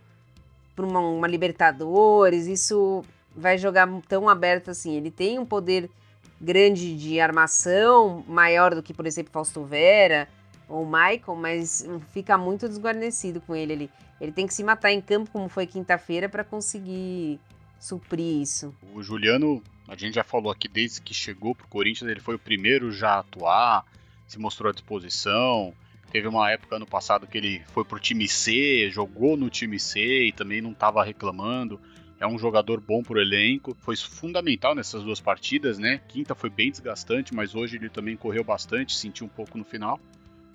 para 0.75 0.83
uma, 0.83 0.99
uma 0.99 1.27
Libertadores, 1.27 2.47
isso 2.47 3.03
vai 3.35 3.59
jogar 3.59 3.87
tão 4.07 4.27
aberto 4.27 4.71
assim. 4.71 4.95
Ele 4.95 5.11
tem 5.11 5.37
um 5.37 5.45
poder 5.45 5.91
grande 6.39 6.97
de 6.97 7.19
armação, 7.19 8.25
maior 8.27 8.73
do 8.73 8.81
que, 8.81 8.95
por 8.95 9.05
exemplo, 9.05 9.31
Fausto 9.31 9.63
Vera 9.63 10.27
ou 10.67 10.87
Michael, 10.87 11.37
mas 11.37 11.85
fica 12.11 12.35
muito 12.35 12.67
desguarnecido 12.67 13.39
com 13.41 13.55
ele 13.55 13.73
ali. 13.73 13.89
Ele 14.21 14.31
tem 14.31 14.47
que 14.47 14.53
se 14.53 14.63
matar 14.63 14.91
em 14.91 15.01
campo, 15.01 15.29
como 15.31 15.49
foi 15.49 15.67
quinta-feira, 15.67 16.29
para 16.29 16.43
conseguir 16.43 17.39
suprir 17.77 18.41
isso. 18.41 18.73
O 18.93 19.03
Juliano, 19.03 19.61
a 19.87 19.95
gente 19.95 20.13
já 20.13 20.23
falou 20.23 20.51
aqui 20.51 20.69
desde 20.69 21.01
que 21.01 21.13
chegou 21.13 21.53
pro 21.53 21.67
Corinthians, 21.67 22.09
ele 22.09 22.21
foi 22.21 22.35
o 22.35 22.39
primeiro 22.39 22.91
já 22.91 23.15
a 23.15 23.19
atuar, 23.19 23.85
se 24.27 24.39
mostrou 24.39 24.69
à 24.69 24.73
disposição, 24.73 25.73
Teve 26.11 26.27
uma 26.27 26.51
época 26.51 26.75
ano 26.75 26.85
passado 26.85 27.25
que 27.25 27.37
ele 27.37 27.61
foi 27.67 27.85
pro 27.85 27.97
time 27.97 28.27
C, 28.27 28.89
jogou 28.91 29.37
no 29.37 29.49
time 29.49 29.79
C 29.79 30.25
e 30.25 30.31
também 30.33 30.61
não 30.61 30.71
estava 30.71 31.01
reclamando. 31.05 31.79
É 32.19 32.27
um 32.27 32.37
jogador 32.37 32.81
bom 32.81 33.01
pro 33.01 33.19
elenco. 33.19 33.75
Foi 33.79 33.95
fundamental 33.95 34.75
nessas 34.75 35.03
duas 35.03 35.21
partidas, 35.21 35.79
né? 35.79 36.01
Quinta 36.09 36.35
foi 36.35 36.49
bem 36.49 36.69
desgastante, 36.69 37.33
mas 37.33 37.55
hoje 37.55 37.77
ele 37.77 37.89
também 37.89 38.17
correu 38.17 38.43
bastante, 38.43 38.95
sentiu 38.95 39.25
um 39.25 39.29
pouco 39.29 39.57
no 39.57 39.63
final. 39.63 40.01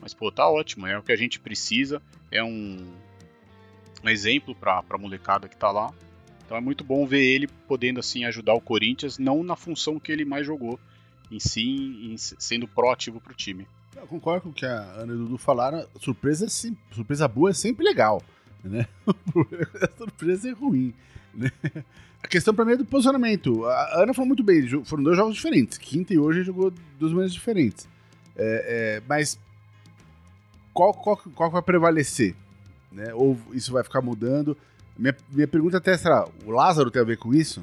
Mas, 0.01 0.13
pô, 0.13 0.31
tá 0.31 0.47
ótimo. 0.47 0.87
É 0.87 0.99
o 0.99 1.03
que 1.03 1.11
a 1.11 1.17
gente 1.17 1.41
precisa. 1.41 2.03
É 2.31 2.45
um, 2.45 2.77
um 4.05 4.09
exemplo 4.09 4.55
pra, 4.55 4.83
pra 4.83 4.99
molecada 4.99 5.49
que 5.49 5.57
tá 5.57 5.71
lá. 5.71 5.93
Então 6.45 6.57
é 6.57 6.61
muito 6.61 6.85
bom 6.85 7.07
ver 7.07 7.25
ele 7.25 7.49
podendo 7.67 7.99
assim 7.99 8.25
ajudar 8.25 8.55
o 8.55 8.61
Corinthians, 8.61 9.19
não 9.19 9.43
na 9.43 9.57
função 9.57 9.99
que 9.99 10.12
ele 10.12 10.25
mais 10.25 10.47
jogou, 10.47 10.79
em 11.31 11.41
si, 11.41 11.62
em, 11.62 12.17
sendo 12.17 12.69
proativo 12.69 13.21
para 13.21 13.33
o 13.33 13.37
time. 13.37 13.67
Eu 13.97 14.07
concordo 14.07 14.43
com 14.43 14.49
o 14.50 14.53
que 14.53 14.65
a 14.65 14.83
Ana 14.93 15.12
e 15.12 15.17
o 15.17 15.19
Dudu 15.19 15.38
falaram. 15.38 15.87
Surpresa, 16.00 16.47
surpresa 16.93 17.26
boa 17.26 17.50
é 17.50 17.55
sempre 17.55 17.85
legal, 17.85 18.23
né? 18.62 18.87
a 19.83 19.99
surpresa 19.99 20.49
é 20.49 20.53
ruim, 20.53 20.95
né? 21.35 21.50
A 22.23 22.29
questão 22.29 22.55
para 22.55 22.65
mim 22.65 22.73
é 22.73 22.76
do 22.76 22.85
posicionamento. 22.85 23.65
A 23.65 24.03
Ana 24.03 24.15
falou 24.15 24.29
muito 24.29 24.43
bem, 24.43 24.69
foram 24.85 25.03
dois 25.03 25.17
jogos 25.17 25.35
diferentes. 25.35 25.79
Quinta 25.79 26.12
e 26.12 26.19
hoje 26.19 26.43
jogou 26.43 26.73
duas 26.99 27.12
maneiras 27.12 27.33
diferentes. 27.33 27.88
É, 28.37 28.99
é, 28.99 29.03
mas 29.09 29.38
qual, 30.73 30.93
qual, 30.93 31.17
qual 31.17 31.50
vai 31.50 31.62
prevalecer? 31.62 32.35
Né? 32.97 33.12
Ou 33.12 33.38
isso 33.53 33.71
vai 33.73 33.85
ficar 33.85 34.00
mudando? 34.00 34.57
Minha, 34.99 35.15
minha 35.31 35.47
pergunta 35.47 35.76
até 35.76 35.95
será: 35.99 36.26
o 36.47 36.50
Lázaro 36.50 36.91
tem 36.91 37.03
a 37.03 37.05
ver 37.05 37.19
com 37.19 37.35
isso? 37.35 37.62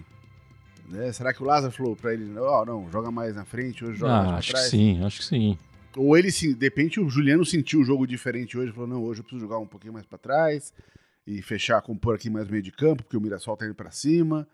Né? 0.87 1.11
Será 1.11 1.33
que 1.33 1.41
o 1.41 1.45
Lázaro 1.45 1.73
falou 1.73 1.95
para 1.95 2.13
ele: 2.13 2.31
oh, 2.37 2.63
não, 2.63 2.89
joga 2.91 3.09
mais 3.09 3.35
na 3.35 3.43
frente, 3.43 3.83
hoje 3.83 3.97
joga 3.97 4.13
ah, 4.13 4.23
mais 4.23 4.37
acho 4.37 4.51
trás? 4.51 4.65
que 4.65 4.71
sim, 4.71 5.03
acho 5.03 5.19
que 5.19 5.25
sim. 5.25 5.57
Ou 5.97 6.15
ele, 6.15 6.29
de 6.31 6.65
repente, 6.65 6.99
o 6.99 7.09
Juliano 7.09 7.43
sentiu 7.43 7.81
o 7.81 7.83
jogo 7.83 8.05
diferente 8.05 8.55
hoje, 8.55 8.71
falou: 8.71 8.87
não, 8.87 9.03
hoje 9.03 9.21
eu 9.21 9.23
preciso 9.23 9.41
jogar 9.41 9.57
um 9.57 9.65
pouquinho 9.65 9.93
mais 9.93 10.05
para 10.05 10.19
trás 10.19 10.71
e 11.25 11.41
fechar, 11.41 11.81
compor 11.81 12.13
aqui 12.13 12.29
mais 12.29 12.47
meio 12.47 12.61
de 12.61 12.71
campo, 12.71 13.01
porque 13.01 13.17
o 13.17 13.21
Mirassol 13.21 13.57
tá 13.57 13.65
indo 13.65 13.73
para 13.73 13.89
cima. 13.89 14.47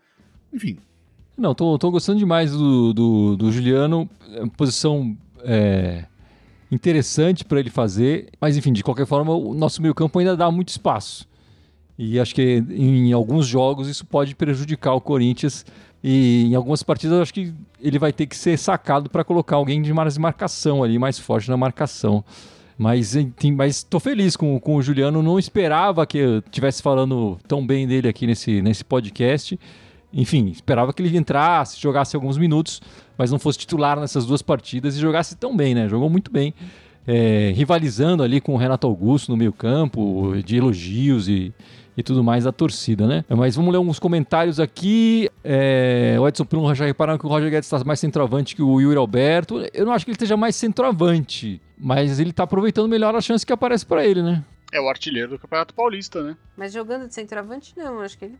Enfim. 0.50 0.78
Não, 1.36 1.54
tô, 1.54 1.78
tô 1.78 1.90
gostando 1.90 2.18
demais 2.18 2.52
do, 2.52 2.94
do, 2.94 3.36
do 3.36 3.52
Juliano. 3.52 4.08
É 4.30 4.40
uma 4.40 4.50
posição 4.50 5.16
é, 5.42 6.06
interessante 6.70 7.44
para 7.44 7.60
ele 7.60 7.70
fazer, 7.70 8.28
mas 8.40 8.56
enfim, 8.56 8.72
de 8.72 8.82
qualquer 8.82 9.06
forma, 9.06 9.34
o 9.34 9.54
nosso 9.54 9.82
meio 9.82 9.94
campo 9.94 10.18
ainda 10.18 10.36
dá 10.36 10.50
muito 10.50 10.68
espaço. 10.68 11.28
E 11.98 12.18
acho 12.18 12.34
que 12.34 12.64
em 12.70 13.12
alguns 13.12 13.46
jogos 13.46 13.86
isso 13.86 14.06
pode 14.06 14.34
prejudicar 14.34 14.94
o 14.94 15.00
Corinthians. 15.02 15.66
E 16.02 16.46
em 16.46 16.54
algumas 16.54 16.82
partidas 16.82 17.20
acho 17.20 17.34
que 17.34 17.52
ele 17.78 17.98
vai 17.98 18.10
ter 18.10 18.26
que 18.26 18.34
ser 18.34 18.58
sacado 18.58 19.10
para 19.10 19.22
colocar 19.22 19.56
alguém 19.56 19.82
de 19.82 19.92
mais 19.92 20.16
marcação 20.16 20.82
ali, 20.82 20.98
mais 20.98 21.18
forte 21.18 21.50
na 21.50 21.58
marcação. 21.58 22.24
Mas 22.78 23.14
estou 23.14 24.00
feliz 24.00 24.34
com, 24.34 24.58
com 24.58 24.76
o 24.76 24.82
Juliano. 24.82 25.22
Não 25.22 25.38
esperava 25.38 26.06
que 26.06 26.16
eu 26.16 26.38
estivesse 26.38 26.80
falando 26.80 27.38
tão 27.46 27.66
bem 27.66 27.86
dele 27.86 28.08
aqui 28.08 28.26
nesse, 28.26 28.62
nesse 28.62 28.82
podcast. 28.82 29.60
Enfim, 30.12 30.48
esperava 30.48 30.92
que 30.92 31.02
ele 31.02 31.16
entrasse, 31.16 31.80
jogasse 31.80 32.16
alguns 32.16 32.36
minutos, 32.36 32.82
mas 33.16 33.30
não 33.30 33.38
fosse 33.38 33.58
titular 33.58 33.98
nessas 33.98 34.26
duas 34.26 34.42
partidas 34.42 34.96
e 34.96 35.00
jogasse 35.00 35.36
tão 35.36 35.56
bem, 35.56 35.74
né? 35.74 35.88
Jogou 35.88 36.10
muito 36.10 36.30
bem. 36.30 36.52
É, 37.06 37.52
rivalizando 37.54 38.22
ali 38.22 38.40
com 38.40 38.54
o 38.54 38.56
Renato 38.56 38.86
Augusto 38.86 39.30
no 39.30 39.36
meio 39.36 39.52
campo, 39.52 40.34
de 40.44 40.56
elogios 40.56 41.28
e, 41.28 41.52
e 41.96 42.02
tudo 42.02 42.22
mais 42.22 42.44
da 42.44 42.52
torcida, 42.52 43.06
né? 43.06 43.24
Mas 43.28 43.56
vamos 43.56 43.72
ler 43.72 43.78
alguns 43.78 43.98
comentários 43.98 44.60
aqui. 44.60 45.30
É, 45.42 46.16
o 46.20 46.26
Edson 46.26 46.44
Plum 46.44 46.74
já 46.74 46.84
repararam 46.84 47.18
que 47.18 47.26
o 47.26 47.28
Roger 47.28 47.50
Guedes 47.50 47.72
está 47.72 47.82
mais 47.84 48.00
centroavante 48.00 48.54
que 48.54 48.62
o 48.62 48.80
Yuri 48.80 48.96
Alberto. 48.96 49.66
Eu 49.72 49.86
não 49.86 49.92
acho 49.92 50.04
que 50.04 50.10
ele 50.10 50.16
esteja 50.16 50.36
mais 50.36 50.56
centroavante, 50.56 51.60
mas 51.78 52.18
ele 52.18 52.30
está 52.30 52.42
aproveitando 52.42 52.88
melhor 52.88 53.14
a 53.14 53.20
chance 53.20 53.46
que 53.46 53.52
aparece 53.52 53.86
para 53.86 54.04
ele, 54.04 54.22
né? 54.22 54.44
É 54.72 54.80
o 54.80 54.88
artilheiro 54.88 55.30
do 55.30 55.38
Campeonato 55.38 55.74
Paulista, 55.74 56.22
né? 56.22 56.36
Mas 56.56 56.72
jogando 56.72 57.08
de 57.08 57.14
centroavante, 57.14 57.72
não. 57.76 58.00
Acho 58.00 58.16
que 58.16 58.26
ele 58.26 58.38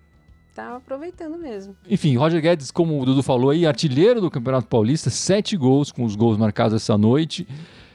tá 0.55 0.77
aproveitando 0.77 1.39
mesmo. 1.39 1.77
Enfim, 1.89 2.17
Roger 2.17 2.41
Guedes, 2.41 2.71
como 2.71 3.01
o 3.01 3.05
Dudu 3.05 3.23
falou 3.23 3.51
aí, 3.51 3.67
artilheiro 3.67 4.21
do 4.21 4.31
Campeonato 4.31 4.67
Paulista, 4.67 5.11
sete 5.11 5.57
gols 5.57 5.91
com 5.93 6.05
os 6.05 6.17
gols 6.17 6.37
marcados 6.37 6.75
essa 6.75 6.97
noite. 6.97 7.47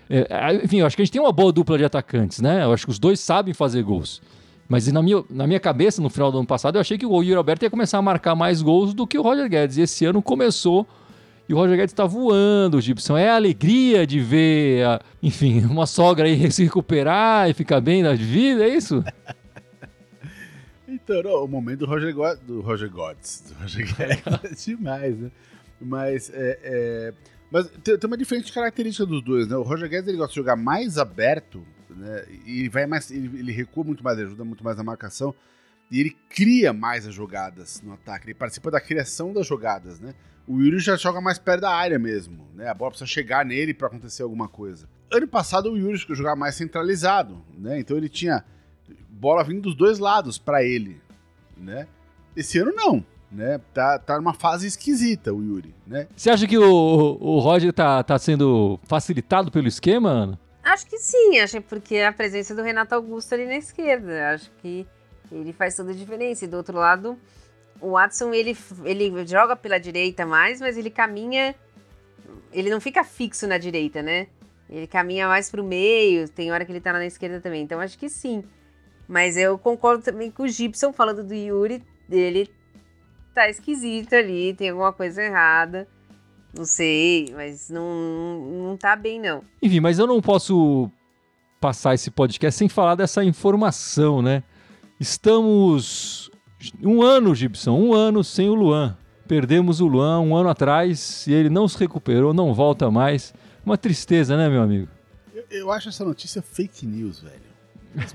É, 0.09 0.25
enfim, 0.63 0.77
eu 0.77 0.85
acho 0.85 0.95
que 0.95 1.01
a 1.01 1.05
gente 1.05 1.11
tem 1.11 1.21
uma 1.21 1.31
boa 1.31 1.51
dupla 1.51 1.77
de 1.77 1.85
atacantes, 1.85 2.39
né? 2.39 2.63
Eu 2.63 2.73
acho 2.73 2.85
que 2.85 2.91
os 2.91 2.99
dois 2.99 3.19
sabem 3.19 3.53
fazer 3.53 3.83
gols. 3.83 4.21
Mas 4.67 4.91
na 4.91 5.01
minha, 5.01 5.23
na 5.29 5.45
minha 5.45 5.59
cabeça, 5.59 6.01
no 6.01 6.09
final 6.09 6.31
do 6.31 6.39
ano 6.39 6.47
passado, 6.47 6.75
eu 6.75 6.81
achei 6.81 6.97
que 6.97 7.05
o 7.05 7.21
Yuri 7.21 7.35
Alberto 7.35 7.65
ia 7.65 7.69
começar 7.69 7.97
a 7.97 8.01
marcar 8.01 8.35
mais 8.35 8.61
gols 8.61 8.93
do 8.93 9.05
que 9.05 9.17
o 9.17 9.21
Roger 9.21 9.47
Guedes. 9.47 9.77
E 9.77 9.81
esse 9.81 10.05
ano 10.05 10.21
começou 10.21 10.87
e 11.47 11.53
o 11.53 11.57
Roger 11.57 11.77
Guedes 11.77 11.93
está 11.93 12.05
voando, 12.05 12.81
Gibson. 12.81 13.15
É 13.17 13.29
a 13.29 13.35
alegria 13.35 14.07
de 14.07 14.19
ver, 14.19 14.85
a, 14.85 15.01
enfim, 15.21 15.63
uma 15.65 15.85
sogra 15.85 16.25
aí 16.25 16.49
se 16.51 16.63
recuperar 16.63 17.49
e 17.49 17.53
ficar 17.53 17.79
bem 17.79 18.01
na 18.01 18.13
vida, 18.13 18.63
é 18.63 18.69
isso? 18.69 19.03
Então, 20.87 21.23
não, 21.23 21.43
o 21.43 21.47
momento 21.47 21.79
do 21.79 21.85
Roger, 21.85 22.13
God, 22.13 22.39
do 22.39 22.61
Roger 22.61 22.91
Guedes, 22.91 23.43
do 23.47 23.61
Roger 23.61 23.85
Guedes 23.95 24.67
é 24.67 24.75
demais, 24.75 25.17
né? 25.17 25.31
Mas, 25.81 26.29
é, 26.29 26.59
é, 26.63 27.13
mas 27.51 27.67
tem, 27.83 27.97
tem, 27.97 28.07
uma 28.07 28.17
diferente 28.17 28.51
característica 28.51 29.05
dos 29.05 29.21
dois, 29.21 29.47
né? 29.47 29.55
O 29.55 29.63
Roger 29.63 29.89
Guedes 29.89 30.07
ele 30.07 30.17
gosta 30.17 30.31
de 30.31 30.37
jogar 30.37 30.55
mais 30.55 30.97
aberto 30.97 31.65
né? 31.95 32.25
E 32.45 32.67
vai 32.69 32.85
mais, 32.85 33.09
ele, 33.09 33.39
ele 33.39 33.51
recua 33.51 33.83
muito 33.83 34.03
mais, 34.03 34.19
ajuda 34.19 34.43
muito 34.43 34.63
mais 34.63 34.77
na 34.77 34.83
marcação 34.83 35.33
e 35.89 35.99
ele 35.99 36.15
cria 36.29 36.73
mais 36.73 37.07
as 37.07 37.13
jogadas 37.13 37.81
no 37.81 37.93
ataque. 37.93 38.25
Ele 38.27 38.33
participa 38.33 38.69
da 38.69 38.81
criação 38.81 39.33
das 39.33 39.47
jogadas, 39.47 39.99
né? 39.99 40.13
O 40.47 40.61
Yuri 40.61 40.79
já 40.79 40.95
joga 40.95 41.19
mais 41.19 41.39
perto 41.39 41.61
da 41.61 41.71
área 41.71 41.97
mesmo, 41.97 42.47
né? 42.53 42.67
A 42.67 42.73
bola 42.73 42.91
precisa 42.91 43.09
chegar 43.09 43.45
nele 43.45 43.73
para 43.73 43.87
acontecer 43.87 44.23
alguma 44.23 44.47
coisa. 44.47 44.87
Ano 45.11 45.27
passado 45.27 45.71
o 45.71 45.77
Yuri 45.77 45.97
jogava 45.97 46.35
mais 46.35 46.55
centralizado, 46.55 47.43
né? 47.57 47.79
Então 47.79 47.97
ele 47.97 48.09
tinha 48.09 48.43
bola 49.19 49.43
vindo 49.43 49.61
dos 49.61 49.75
dois 49.75 49.99
lados 49.99 50.37
para 50.37 50.63
ele, 50.63 51.01
né? 51.57 51.87
Esse 52.35 52.59
ano 52.59 52.73
não, 52.73 53.05
né? 53.31 53.59
Tá, 53.73 53.97
tá 53.97 54.17
numa 54.17 54.33
fase 54.33 54.67
esquisita 54.67 55.33
o 55.33 55.41
Yuri, 55.41 55.73
né? 55.87 56.07
Você 56.15 56.29
acha 56.29 56.47
que 56.47 56.57
o, 56.57 57.17
o 57.19 57.39
Roger 57.39 57.71
tá, 57.71 58.03
tá 58.03 58.19
sendo 58.19 58.79
facilitado 58.83 59.51
pelo 59.51 59.67
esquema, 59.67 60.09
Ana? 60.09 60.39
Acho 60.63 60.87
que 60.87 60.97
sim, 60.97 61.39
acho 61.39 61.61
porque 61.61 61.99
a 61.99 62.11
presença 62.11 62.55
do 62.55 62.63
Renato 62.63 62.95
Augusto 62.95 63.33
ali 63.33 63.45
na 63.45 63.55
esquerda, 63.55 64.33
acho 64.33 64.51
que 64.61 64.85
ele 65.31 65.53
faz 65.53 65.75
toda 65.75 65.91
a 65.91 65.95
diferença. 65.95 66.43
E 66.43 66.47
do 66.47 66.57
outro 66.57 66.77
lado, 66.77 67.17
o 67.79 67.91
Watson 67.91 68.33
ele, 68.33 68.57
ele 68.83 69.25
joga 69.27 69.55
pela 69.55 69.79
direita 69.79 70.25
mais, 70.25 70.59
mas 70.59 70.77
ele 70.77 70.89
caminha, 70.89 71.55
ele 72.51 72.69
não 72.69 72.81
fica 72.81 73.03
fixo 73.03 73.47
na 73.47 73.57
direita, 73.57 74.01
né? 74.01 74.27
Ele 74.67 74.87
caminha 74.87 75.27
mais 75.27 75.49
pro 75.49 75.63
meio, 75.63 76.27
tem 76.27 76.51
hora 76.51 76.65
que 76.65 76.71
ele 76.71 76.81
tá 76.81 76.91
na 76.91 77.05
esquerda 77.05 77.39
também, 77.39 77.61
então 77.61 77.79
acho 77.79 77.97
que 77.97 78.09
sim. 78.09 78.43
Mas 79.07 79.37
eu 79.37 79.57
concordo 79.57 80.03
também 80.03 80.31
com 80.31 80.43
o 80.43 80.47
Gibson 80.47 80.91
falando 80.91 81.23
do 81.23 81.33
Yuri, 81.33 81.83
dele 82.07 82.49
tá 83.35 83.49
esquisito 83.49 84.13
ali, 84.13 84.53
tem 84.53 84.69
alguma 84.69 84.93
coisa 84.93 85.21
errada. 85.21 85.87
Não 86.57 86.63
sei, 86.63 87.33
mas 87.35 87.69
não, 87.69 88.69
não 88.69 88.77
tá 88.77 88.95
bem, 88.95 89.19
não. 89.19 89.43
Enfim, 89.61 89.81
mas 89.81 89.99
eu 89.99 90.07
não 90.07 90.21
posso 90.21 90.89
passar 91.59 91.93
esse 91.93 92.09
podcast 92.09 92.57
sem 92.57 92.69
falar 92.69 92.95
dessa 92.95 93.23
informação, 93.25 94.21
né? 94.21 94.41
Estamos 94.97 96.31
um 96.81 97.01
ano, 97.01 97.35
Gibson, 97.35 97.77
um 97.77 97.93
ano 97.93 98.23
sem 98.23 98.49
o 98.49 98.55
Luan. 98.55 98.97
Perdemos 99.27 99.81
o 99.81 99.87
Luan 99.87 100.21
um 100.21 100.35
ano 100.35 100.47
atrás 100.49 101.27
e 101.27 101.33
ele 101.33 101.49
não 101.49 101.67
se 101.67 101.77
recuperou, 101.77 102.33
não 102.33 102.53
volta 102.53 102.89
mais. 102.89 103.33
Uma 103.65 103.77
tristeza, 103.77 104.37
né, 104.37 104.47
meu 104.47 104.61
amigo? 104.61 104.87
Eu, 105.33 105.43
eu 105.49 105.71
acho 105.71 105.89
essa 105.89 106.05
notícia 106.05 106.41
fake 106.41 106.85
news, 106.85 107.19
velho. 107.19 107.54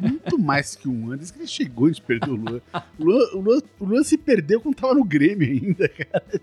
Muito 0.00 0.38
mais 0.38 0.74
que 0.74 0.88
um 0.88 1.06
ano. 1.08 1.18
Desde 1.18 1.32
que 1.32 1.40
ele 1.40 1.46
chegou, 1.46 1.86
a 1.86 1.88
gente 1.88 2.02
perdeu 2.02 2.34
o 2.34 2.36
Luan. 2.36 2.60
O 2.98 3.04
Luan, 3.04 3.30
o 3.32 3.40
Luan, 3.40 3.60
o 3.78 3.84
Luan 3.84 4.02
se 4.02 4.18
perdeu 4.18 4.60
quando 4.60 4.76
tava 4.76 4.94
no 4.94 5.04
Grêmio 5.04 5.48
ainda, 5.48 5.88
cara. 5.88 6.40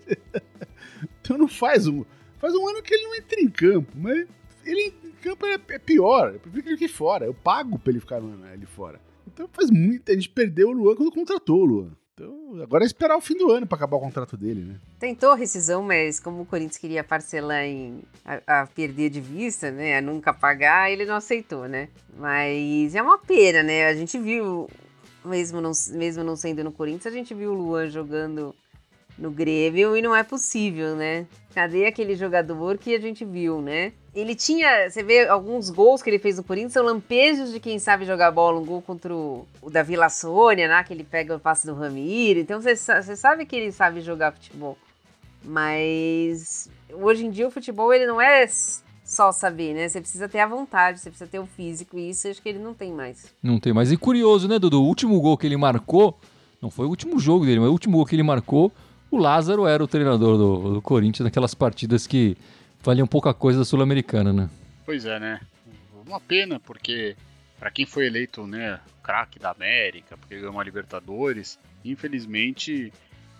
Então 1.20 1.38
não 1.38 1.48
faz 1.48 1.86
um. 1.86 2.04
Faz 2.38 2.54
um 2.54 2.68
ano 2.68 2.82
que 2.82 2.94
ele 2.94 3.04
não 3.04 3.14
entra 3.14 3.40
em 3.40 3.48
campo, 3.48 3.92
mas 3.96 4.26
ele 4.64 4.94
em 5.04 5.10
campo 5.22 5.46
é, 5.46 5.54
é 5.68 5.78
pior. 5.78 6.34
Eu 6.34 6.40
prefiro 6.40 6.62
que 6.62 6.68
ele 6.70 6.78
fique 6.78 6.92
fora. 6.92 7.26
Eu 7.26 7.34
pago 7.34 7.78
pra 7.78 7.90
ele 7.90 8.00
ficar 8.00 8.16
ali 8.16 8.66
fora. 8.66 9.00
Então 9.26 9.48
faz 9.52 9.70
muito. 9.70 10.10
A 10.10 10.14
gente 10.14 10.28
perdeu 10.28 10.68
o 10.68 10.72
Luan 10.72 10.94
quando 10.94 11.12
contratou 11.12 11.60
o 11.60 11.64
Luan. 11.64 11.90
Então, 12.18 12.60
agora 12.60 12.82
é 12.82 12.86
esperar 12.86 13.16
o 13.16 13.20
fim 13.20 13.36
do 13.36 13.48
ano 13.52 13.64
para 13.64 13.76
acabar 13.76 13.96
o 13.96 14.00
contrato 14.00 14.36
dele, 14.36 14.64
né? 14.64 14.74
Tentou 14.98 15.34
rescisão, 15.34 15.84
mas 15.84 16.18
como 16.18 16.42
o 16.42 16.46
Corinthians 16.46 16.76
queria 16.76 17.04
parcelar 17.04 17.62
em 17.62 18.02
a, 18.24 18.62
a, 18.62 18.66
perder 18.66 19.08
de 19.08 19.20
vista, 19.20 19.70
né, 19.70 19.98
a 19.98 20.00
nunca 20.00 20.34
pagar, 20.34 20.90
ele 20.90 21.06
não 21.06 21.14
aceitou, 21.14 21.68
né? 21.68 21.88
Mas 22.16 22.96
é 22.96 23.00
uma 23.00 23.18
pena, 23.18 23.62
né? 23.62 23.86
A 23.86 23.94
gente 23.94 24.18
viu, 24.18 24.68
mesmo 25.24 25.60
não, 25.60 25.70
mesmo 25.92 26.24
não 26.24 26.34
sendo 26.34 26.64
no 26.64 26.72
Corinthians, 26.72 27.06
a 27.06 27.16
gente 27.16 27.32
viu 27.32 27.52
o 27.52 27.54
Luan 27.54 27.88
jogando 27.88 28.52
no 29.16 29.30
Grêmio 29.30 29.96
e 29.96 30.02
não 30.02 30.14
é 30.14 30.24
possível, 30.24 30.96
né? 30.96 31.24
Cadê 31.54 31.86
aquele 31.86 32.16
jogador 32.16 32.78
que 32.78 32.96
a 32.96 33.00
gente 33.00 33.24
viu, 33.24 33.62
né? 33.62 33.92
Ele 34.14 34.34
tinha, 34.34 34.88
você 34.88 35.02
vê 35.02 35.28
alguns 35.28 35.70
gols 35.70 36.02
que 36.02 36.10
ele 36.10 36.18
fez 36.18 36.36
no 36.38 36.42
Corinthians, 36.42 36.72
são 36.72 36.84
lampejos 36.84 37.52
de 37.52 37.60
quem 37.60 37.78
sabe 37.78 38.04
jogar 38.04 38.30
bola. 38.30 38.58
Um 38.58 38.64
gol 38.64 38.82
contra 38.82 39.14
o, 39.14 39.46
o 39.60 39.70
da 39.70 39.82
Vila 39.82 40.08
Sônia, 40.08 40.66
né? 40.66 40.82
Que 40.82 40.92
ele 40.92 41.04
pega 41.04 41.36
o 41.36 41.40
passe 41.40 41.66
do 41.66 41.74
Ramiro. 41.74 42.40
Então 42.40 42.60
você, 42.60 42.74
você 42.74 43.14
sabe 43.14 43.46
que 43.46 43.54
ele 43.54 43.70
sabe 43.70 44.00
jogar 44.00 44.32
futebol. 44.32 44.76
Mas 45.44 46.68
hoje 46.92 47.26
em 47.26 47.30
dia 47.30 47.46
o 47.46 47.50
futebol 47.50 47.92
ele 47.92 48.06
não 48.06 48.20
é 48.20 48.46
só 49.04 49.30
saber, 49.30 49.74
né? 49.74 49.88
Você 49.88 50.00
precisa 50.00 50.28
ter 50.28 50.40
a 50.40 50.46
vontade, 50.46 51.00
você 51.00 51.10
precisa 51.10 51.30
ter 51.30 51.38
o 51.38 51.46
físico, 51.46 51.98
e 51.98 52.10
isso 52.10 52.28
acho 52.28 52.42
que 52.42 52.48
ele 52.48 52.58
não 52.58 52.74
tem 52.74 52.92
mais. 52.92 53.32
Não 53.42 53.58
tem 53.58 53.72
mais. 53.72 53.92
E 53.92 53.96
curioso, 53.96 54.48
né, 54.48 54.58
Dudu? 54.58 54.82
O 54.82 54.86
último 54.86 55.20
gol 55.20 55.38
que 55.38 55.46
ele 55.46 55.56
marcou, 55.56 56.18
não 56.60 56.70
foi 56.70 56.86
o 56.86 56.90
último 56.90 57.18
jogo 57.18 57.46
dele, 57.46 57.60
mas 57.60 57.68
o 57.68 57.72
último 57.72 57.96
gol 57.96 58.06
que 58.06 58.14
ele 58.14 58.22
marcou 58.22 58.72
o 59.10 59.16
Lázaro 59.16 59.66
era 59.66 59.82
o 59.82 59.88
treinador 59.88 60.36
do, 60.36 60.74
do 60.74 60.82
Corinthians 60.82 61.24
naquelas 61.24 61.54
partidas 61.54 62.06
que 62.06 62.36
valiam 62.88 63.06
pouca 63.06 63.34
coisa 63.34 63.58
da 63.58 63.66
Sul-Americana, 63.66 64.32
né? 64.32 64.48
Pois 64.86 65.04
é, 65.04 65.20
né? 65.20 65.40
Uma 66.06 66.18
pena, 66.18 66.58
porque 66.58 67.14
para 67.58 67.70
quem 67.70 67.84
foi 67.84 68.06
eleito, 68.06 68.46
né, 68.46 68.80
craque 69.02 69.38
da 69.38 69.50
América, 69.50 70.16
porque 70.16 70.36
ganhou 70.36 70.52
uma 70.52 70.64
Libertadores, 70.64 71.58
infelizmente 71.84 72.90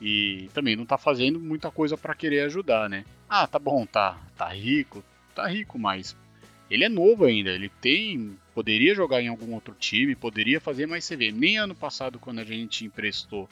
E 0.03 0.51
também 0.53 0.77
não 0.77 0.85
tá 0.85 0.99
fazendo 0.99 1.41
muita 1.41 1.71
coisa 1.71 1.97
para 1.97 2.15
querer 2.15 2.43
ajudar, 2.43 2.91
né? 2.91 3.07
Ah, 3.27 3.47
tá 3.47 3.59
bom, 3.59 3.87
tá, 3.87 4.21
tá 4.37 4.49
rico, 4.49 5.03
tá 5.35 5.49
rico, 5.49 5.79
mas 5.79 6.15
ele 6.71 6.85
é 6.85 6.89
novo 6.91 7.25
ainda, 7.25 7.51
ele 7.51 7.71
tem, 7.81 8.39
poderia 8.55 8.95
jogar 8.95 9.23
em 9.23 9.29
algum 9.29 9.55
outro 9.55 9.75
time, 9.75 10.15
poderia 10.15 10.61
fazer, 10.61 10.87
mas 10.87 11.05
você 11.05 11.17
vê, 11.17 11.33
nem 11.33 11.57
ano 11.57 11.75
passado 11.75 12.19
quando 12.19 12.41
a 12.41 12.45
gente 12.45 12.85
emprestou 12.85 13.49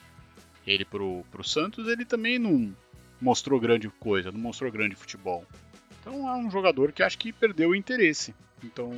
ele 0.66 0.84
pro, 0.84 1.24
pro 1.32 1.42
Santos, 1.42 1.88
ele 1.88 2.04
também 2.04 2.38
não 2.38 2.76
mostrou 3.20 3.58
grande 3.58 3.88
coisa, 3.88 4.30
não 4.30 4.38
mostrou 4.38 4.70
grande 4.70 4.94
futebol. 4.94 5.44
Então 6.06 6.28
é 6.28 6.36
um 6.36 6.48
jogador 6.48 6.92
que 6.92 7.02
acho 7.02 7.18
que 7.18 7.32
perdeu 7.32 7.70
o 7.70 7.74
interesse. 7.74 8.32
Então, 8.62 8.92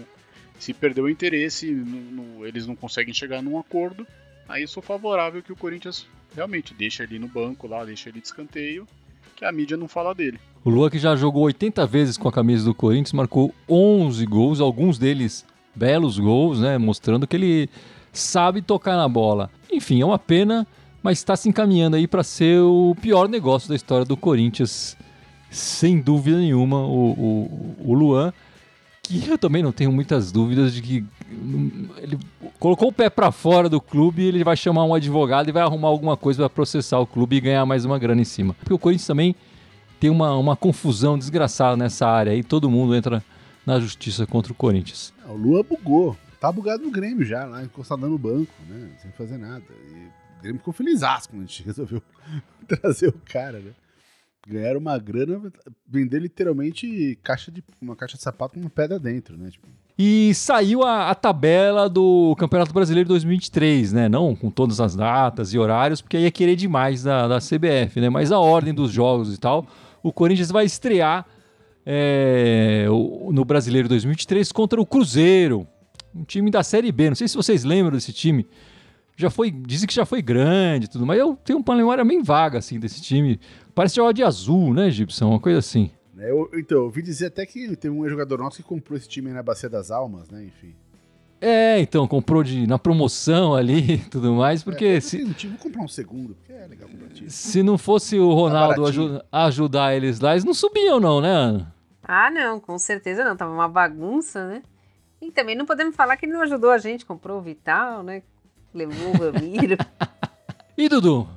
se 0.59 0.75
perdeu 0.75 1.05
o 1.05 1.11
interesse, 1.11 1.71
no, 1.71 2.01
no, 2.01 2.47
eles 2.47 2.67
não 2.67 2.77
conseguem 2.77 3.15
chegar 3.15 3.41
num 3.41 3.59
acordo, 3.59 4.07
aí 4.47 4.69
sou 4.69 4.83
favorável 4.83 5.43
que 5.43 5.53
o 5.53 5.57
Corinthians 5.57 6.07
realmente 6.35 6.75
deixa 6.75 7.05
ele 7.05 7.19
no 7.19 7.27
banco 7.27 7.67
lá, 7.67 7.83
deixa 7.85 8.11
ele 8.11 8.21
de 8.21 8.27
escanteio, 8.27 8.87
que 9.35 9.45
a 9.45 9.51
mídia 9.51 9.77
não 9.77 9.89
fala 9.89 10.15
dele. 10.15 10.39
O 10.63 10.69
Lua 10.69 10.91
que 10.91 10.99
já 10.99 11.17
jogou 11.17 11.45
80 11.45 11.87
vezes 11.87 12.19
com 12.19 12.29
a 12.29 12.33
camisa 12.33 12.67
do 12.67 12.75
Corinthians, 12.75 13.15
marcou 13.15 13.55
11 13.67 14.27
gols, 14.27 14.61
alguns 14.61 14.99
deles 14.99 15.47
belos 15.75 16.19
gols, 16.19 16.61
né, 16.61 16.77
mostrando 16.77 17.27
que 17.27 17.37
ele 17.37 17.71
sabe 18.13 18.61
tocar 18.61 18.97
na 18.97 19.09
bola. 19.09 19.51
Enfim, 19.73 20.03
é 20.03 20.05
uma 20.05 20.19
pena, 20.19 20.67
mas 21.03 21.19
está 21.19 21.37
se 21.37 21.49
encaminhando 21.49 21.97
aí 21.97 22.07
para 22.07 22.23
ser 22.23 22.61
o 22.61 22.95
pior 23.01 23.29
negócio 23.29 23.69
da 23.69 23.77
história 23.77 24.05
do 24.05 24.17
Corinthians, 24.17 24.97
sem 25.51 26.01
dúvida 26.01 26.39
nenhuma, 26.39 26.79
o, 26.79 27.11
o, 27.11 27.77
o 27.79 27.95
Luan 27.95 28.33
que 29.09 29.31
eu 29.31 29.39
também 29.39 29.63
não 29.63 29.73
tenho 29.73 29.91
muitas 29.91 30.31
dúvidas 30.31 30.75
de 30.75 30.83
que 30.83 31.05
ele 31.97 32.19
colocou 32.59 32.89
o 32.89 32.93
pé 32.93 33.09
para 33.09 33.33
fora 33.33 33.69
do 33.69 33.81
clube, 33.81 34.23
ele 34.23 34.45
vai 34.45 34.57
chamar 34.57 34.85
um 34.85 34.95
advogado 34.95 35.49
e 35.49 35.53
vai 35.53 35.63
arrumar 35.63 35.89
alguma 35.89 36.17
coisa 36.17 36.43
para 36.43 36.51
processar 36.51 36.99
o 36.99 37.07
clube 37.07 37.37
e 37.37 37.41
ganhar 37.41 37.65
mais 37.65 37.87
uma 37.87 37.99
grana 37.99 38.21
em 38.21 38.25
cima. 38.25 38.53
Porque 38.55 38.75
o 38.75 38.79
Corinthians 38.79 39.07
também 39.07 39.35
tem 39.99 40.11
uma, 40.11 40.37
uma 40.37 40.55
confusão 40.55 41.19
desgraçada 41.19 41.77
nessa 41.77 42.07
área 42.07 42.33
aí, 42.33 42.43
todo 42.43 42.71
mundo 42.71 42.95
entra 42.95 43.25
na 43.65 43.81
justiça 43.81 44.27
contra 44.27 44.53
o 44.53 44.55
Corinthians. 44.55 45.13
O 45.27 45.35
Lua 45.35 45.63
bugou. 45.63 46.17
Tá 46.39 46.53
bugado 46.53 46.85
no 46.85 46.91
Grêmio 46.91 47.25
já, 47.25 47.45
lá 47.47 47.65
encostado 47.65 48.09
no 48.09 48.17
banco, 48.17 48.53
né? 48.69 48.91
Sem 49.03 49.11
fazer 49.13 49.39
nada. 49.39 49.65
E 49.91 49.95
o 50.39 50.43
Grêmio 50.43 50.59
ficou 50.59 50.73
feliz 50.73 51.01
quando 51.01 51.43
a 51.43 51.47
gente 51.47 51.63
resolveu 51.67 52.03
trazer 52.69 53.09
o 53.09 53.21
cara, 53.25 53.59
né? 53.59 53.73
Ganharam 54.47 54.81
uma 54.81 54.99
grana, 54.99 55.53
vender 55.87 56.21
literalmente 56.21 57.19
caixa 57.23 57.51
de, 57.51 57.63
uma 57.81 57.97
caixa 57.97 58.17
de 58.17 58.23
sapato 58.23 58.55
com 58.55 58.61
uma 58.61 58.71
pedra 58.71 58.99
dentro, 58.99 59.37
né? 59.37 59.51
Tipo. 59.51 59.67
E 59.99 60.33
saiu 60.35 60.85
a, 60.85 61.11
a, 61.11 61.15
tabela 61.15 61.89
do 61.89 62.37
Campeonato 62.39 62.73
Brasileiro 62.73 63.09
2023, 63.09 63.93
né? 63.93 64.09
Não 64.09 64.37
com 64.37 64.51
todas 64.51 64.81
as 64.81 64.95
datas 64.95 65.53
e 65.53 65.59
horários, 65.59 66.01
porque 66.01 66.17
aí 66.17 66.23
ia 66.25 66.31
querer 66.31 66.57
demais 66.57 67.03
da, 67.03 67.27
da 67.27 67.39
CBF, 67.39 68.01
né? 68.01 68.09
Mas 68.09 68.31
a 68.31 68.39
ordem 68.39 68.73
dos 68.73 68.93
jogos 68.93 69.35
e 69.35 69.39
tal, 69.39 69.67
o 70.03 70.13
Corinthians 70.13 70.51
vai 70.51 70.65
estrear 70.65 71.27
é, 71.85 72.87
no 73.31 73.45
Brasileiro 73.45 73.89
2023 73.89 74.53
contra 74.53 74.81
o 74.81 74.87
Cruzeiro, 74.87 75.67
um 76.15 76.23
time 76.23 76.51
da 76.51 76.63
Série 76.63 76.93
B. 76.93 77.09
Não 77.09 77.17
sei 77.17 77.27
se 77.27 77.37
vocês 77.37 77.65
lembram 77.65 77.97
desse 77.97 78.13
time. 78.13 78.47
Já 79.19 79.29
foi, 79.29 79.51
dizem 79.51 79.89
que 79.89 79.95
já 79.95 80.07
foi 80.07 80.23
grande 80.23 80.87
e 80.87 80.89
tudo, 80.89 81.05
mas 81.05 81.19
eu 81.19 81.35
tenho 81.35 81.59
uma 81.59 81.77
memória 81.77 82.05
bem 82.05 82.23
vaga 82.23 82.59
assim 82.59 82.79
desse 82.79 83.03
time. 83.03 83.41
Parece 83.75 83.97
jogar 83.97 84.13
de 84.13 84.23
azul, 84.23 84.73
né, 84.73 84.89
Gibson? 84.93 85.31
Uma 85.31 85.41
coisa 85.41 85.59
assim. 85.59 85.91
É, 86.17 86.31
eu, 86.31 86.49
então, 86.55 86.79
eu 86.79 86.85
ouvi 86.85 87.03
dizer 87.03 87.27
até 87.27 87.45
que 87.45 87.75
tem 87.75 87.91
um 87.91 88.09
jogador 88.09 88.39
nosso 88.39 88.59
que 88.59 88.63
comprou 88.63 88.97
esse 88.97 89.09
time 89.09 89.33
na 89.33 89.43
Bacia 89.43 89.69
das 89.69 89.91
Almas, 89.91 90.31
né? 90.31 90.45
Enfim. 90.45 90.73
É, 91.41 91.81
então, 91.81 92.07
comprou 92.07 92.45
de, 92.45 92.65
na 92.69 92.79
promoção 92.79 93.57
ali 93.57 93.95
e 93.95 93.99
tudo 93.99 94.35
mais, 94.35 94.63
porque. 94.63 94.85
É, 94.85 95.01
se, 95.01 95.25
um 95.25 95.33
time, 95.33 95.55
vou 95.55 95.65
comprar 95.65 95.83
um 95.83 95.89
segundo, 95.89 96.37
porque 96.37 96.53
é 96.53 96.69
legal 96.69 96.89
comprar 96.89 97.09
time. 97.09 97.29
Se 97.29 97.61
não 97.61 97.77
fosse 97.77 98.17
o 98.21 98.33
Ronaldo 98.33 98.85
tá 98.85 98.89
aju 98.89 99.21
ajudar 99.33 99.97
eles 99.97 100.21
lá, 100.21 100.31
eles 100.33 100.45
não 100.45 100.55
subiam, 100.55 101.01
não, 101.01 101.21
né, 101.21 101.29
Ana? 101.29 101.75
Ah, 102.05 102.31
não, 102.31 102.61
com 102.61 102.79
certeza 102.79 103.25
não. 103.25 103.37
Tava 103.37 103.53
uma 103.53 103.69
bagunça, 103.69 104.47
né? 104.47 104.63
E 105.21 105.33
também 105.33 105.57
não 105.57 105.67
podemos 105.67 105.97
falar 105.97 106.17
que 106.17 106.25
ele 106.25 106.35
não 106.35 106.43
ajudou 106.43 106.71
a 106.71 106.79
gente, 106.79 107.05
comprou 107.05 107.39
o 107.39 107.43
Vital, 107.43 108.05
né? 108.05 108.23
Levou 108.75 109.11
o 109.11 109.33
Ramiro. 109.33 109.77
e 110.77 110.89
Dudu, 110.89 111.29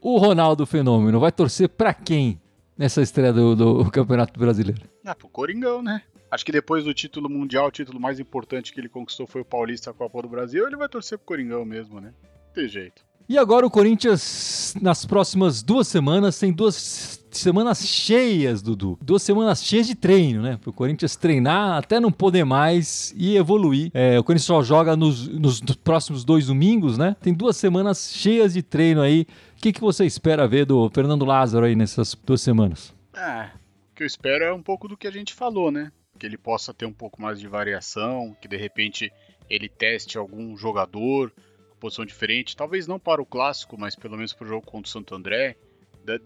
o 0.00 0.18
Ronaldo 0.18 0.66
Fenômeno 0.66 1.20
vai 1.20 1.30
torcer 1.30 1.68
para 1.68 1.92
quem 1.94 2.40
nessa 2.76 3.02
estreia 3.02 3.32
do, 3.32 3.54
do, 3.54 3.90
Campeonato 3.90 4.38
Brasileiro? 4.38 4.88
Ah, 5.04 5.14
pro 5.14 5.28
Coringão, 5.28 5.82
né? 5.82 6.02
Acho 6.30 6.44
que 6.44 6.52
depois 6.52 6.84
do 6.84 6.94
título 6.94 7.28
mundial, 7.28 7.66
o 7.66 7.70
título 7.70 8.00
mais 8.00 8.18
importante 8.18 8.72
que 8.72 8.80
ele 8.80 8.88
conquistou 8.88 9.26
foi 9.26 9.42
o 9.42 9.44
Paulista 9.44 9.92
Copa 9.92 10.22
do 10.22 10.28
Brasil, 10.28 10.66
ele 10.66 10.76
vai 10.76 10.88
torcer 10.88 11.18
pro 11.18 11.26
Coringão 11.26 11.64
mesmo, 11.64 12.00
né? 12.00 12.14
Não 12.46 12.54
tem 12.54 12.68
jeito. 12.68 13.04
E 13.30 13.38
agora 13.38 13.64
o 13.64 13.70
Corinthians, 13.70 14.74
nas 14.82 15.06
próximas 15.06 15.62
duas 15.62 15.86
semanas, 15.86 16.36
tem 16.36 16.52
duas 16.52 17.24
semanas 17.30 17.86
cheias, 17.86 18.60
Dudu. 18.60 18.98
Duas 19.00 19.22
semanas 19.22 19.64
cheias 19.64 19.86
de 19.86 19.94
treino, 19.94 20.42
né? 20.42 20.58
Para 20.60 20.70
o 20.70 20.72
Corinthians 20.72 21.14
treinar 21.14 21.78
até 21.78 22.00
não 22.00 22.10
poder 22.10 22.42
mais 22.42 23.14
e 23.16 23.36
evoluir. 23.36 23.92
É, 23.94 24.18
o 24.18 24.24
Corinthians 24.24 24.46
só 24.46 24.64
joga 24.64 24.96
nos, 24.96 25.28
nos, 25.28 25.60
próximos 25.60 26.24
dois 26.24 26.48
domingos, 26.48 26.98
né? 26.98 27.14
Tem 27.22 27.32
duas 27.32 27.56
semanas 27.56 28.10
cheias 28.12 28.54
de 28.54 28.64
treino 28.64 29.00
aí. 29.00 29.28
O 29.56 29.60
que, 29.62 29.72
que 29.72 29.80
você 29.80 30.04
espera 30.04 30.48
ver 30.48 30.66
do 30.66 30.90
Fernando 30.90 31.24
Lázaro 31.24 31.66
aí 31.66 31.76
nessas 31.76 32.16
duas 32.26 32.40
semanas? 32.40 32.92
É, 33.14 33.44
o 33.92 33.94
que 33.94 34.02
eu 34.02 34.08
espero 34.08 34.42
é 34.42 34.52
um 34.52 34.60
pouco 34.60 34.88
do 34.88 34.96
que 34.96 35.06
a 35.06 35.12
gente 35.12 35.34
falou, 35.34 35.70
né? 35.70 35.92
Que 36.18 36.26
ele 36.26 36.36
possa 36.36 36.74
ter 36.74 36.84
um 36.84 36.92
pouco 36.92 37.22
mais 37.22 37.38
de 37.38 37.46
variação, 37.46 38.36
que 38.42 38.48
de 38.48 38.56
repente 38.56 39.12
ele 39.48 39.68
teste 39.68 40.18
algum 40.18 40.56
jogador 40.56 41.32
posição 41.80 42.04
diferente, 42.04 42.56
talvez 42.56 42.86
não 42.86 42.98
para 42.98 43.22
o 43.22 43.26
clássico, 43.26 43.78
mas 43.78 43.96
pelo 43.96 44.16
menos 44.16 44.32
para 44.32 44.44
o 44.44 44.48
jogo 44.48 44.66
contra 44.66 44.88
o 44.88 44.92
Santo 44.92 45.14
André, 45.14 45.56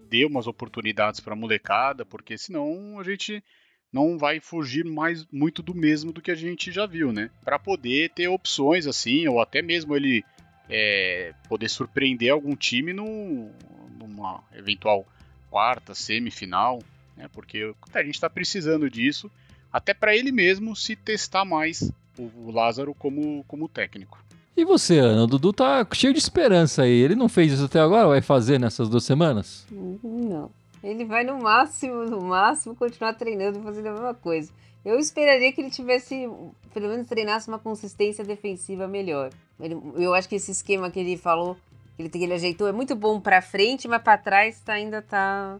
dê 0.09 0.25
umas 0.25 0.47
oportunidades 0.47 1.19
para 1.19 1.33
a 1.33 1.37
molecada, 1.37 2.05
porque 2.05 2.37
senão 2.37 2.99
a 2.99 3.03
gente 3.03 3.43
não 3.91 4.17
vai 4.17 4.39
fugir 4.39 4.83
mais 4.83 5.25
muito 5.31 5.63
do 5.63 5.73
mesmo 5.73 6.11
do 6.11 6.21
que 6.21 6.31
a 6.31 6.35
gente 6.35 6.71
já 6.71 6.85
viu, 6.85 7.13
né? 7.13 7.29
Para 7.43 7.57
poder 7.57 8.11
ter 8.11 8.27
opções 8.27 8.85
assim, 8.85 9.27
ou 9.27 9.39
até 9.39 9.61
mesmo 9.61 9.95
ele 9.95 10.23
é, 10.69 11.33
poder 11.47 11.69
surpreender 11.69 12.31
algum 12.31 12.55
time 12.55 12.91
no, 12.91 13.49
numa 13.97 14.43
eventual 14.53 15.05
quarta, 15.49 15.95
semifinal, 15.95 16.79
né? 17.15 17.29
Porque 17.31 17.73
a 17.93 18.03
gente 18.03 18.15
está 18.15 18.29
precisando 18.29 18.89
disso, 18.89 19.31
até 19.71 19.93
para 19.93 20.15
ele 20.15 20.31
mesmo 20.31 20.75
se 20.75 20.95
testar 20.95 21.45
mais 21.45 21.91
o 22.17 22.51
Lázaro 22.51 22.93
como, 22.93 23.43
como 23.45 23.69
técnico. 23.69 24.23
E 24.57 24.63
você, 24.63 24.99
Ana? 24.99 25.23
O 25.23 25.27
Dudu 25.27 25.51
tá 25.51 25.85
cheio 25.93 26.13
de 26.13 26.19
esperança 26.19 26.83
aí. 26.83 26.91
Ele 26.91 27.15
não 27.15 27.27
fez 27.27 27.51
isso 27.51 27.65
até 27.65 27.79
agora? 27.79 28.07
Vai 28.07 28.21
fazer 28.21 28.57
nessas 28.59 28.87
duas 28.87 29.03
semanas? 29.03 29.65
Não. 29.69 30.49
Ele 30.81 31.03
vai 31.03 31.23
no 31.23 31.41
máximo, 31.41 32.05
no 32.05 32.21
máximo, 32.21 32.75
continuar 32.75 33.13
treinando 33.13 33.59
e 33.59 33.63
fazendo 33.63 33.87
a 33.87 33.91
mesma 33.91 34.13
coisa. 34.13 34.51
Eu 34.85 34.99
esperaria 34.99 35.51
que 35.51 35.59
ele 35.59 35.71
tivesse, 35.71 36.29
pelo 36.73 36.87
menos 36.87 37.07
treinasse 37.07 37.47
uma 37.47 37.57
consistência 37.57 38.23
defensiva 38.23 38.87
melhor. 38.87 39.31
Ele, 39.59 39.77
eu 39.95 40.13
acho 40.13 40.29
que 40.29 40.35
esse 40.35 40.51
esquema 40.51 40.91
que 40.91 40.99
ele 40.99 41.17
falou, 41.17 41.57
que 41.95 42.03
ele, 42.03 42.09
que 42.09 42.17
ele 42.19 42.33
ajeitou, 42.33 42.67
é 42.67 42.71
muito 42.71 42.95
bom 42.95 43.19
para 43.19 43.41
frente, 43.41 43.87
mas 43.87 44.01
para 44.01 44.17
trás 44.17 44.61
tá, 44.61 44.73
ainda 44.73 45.01
tá 45.01 45.57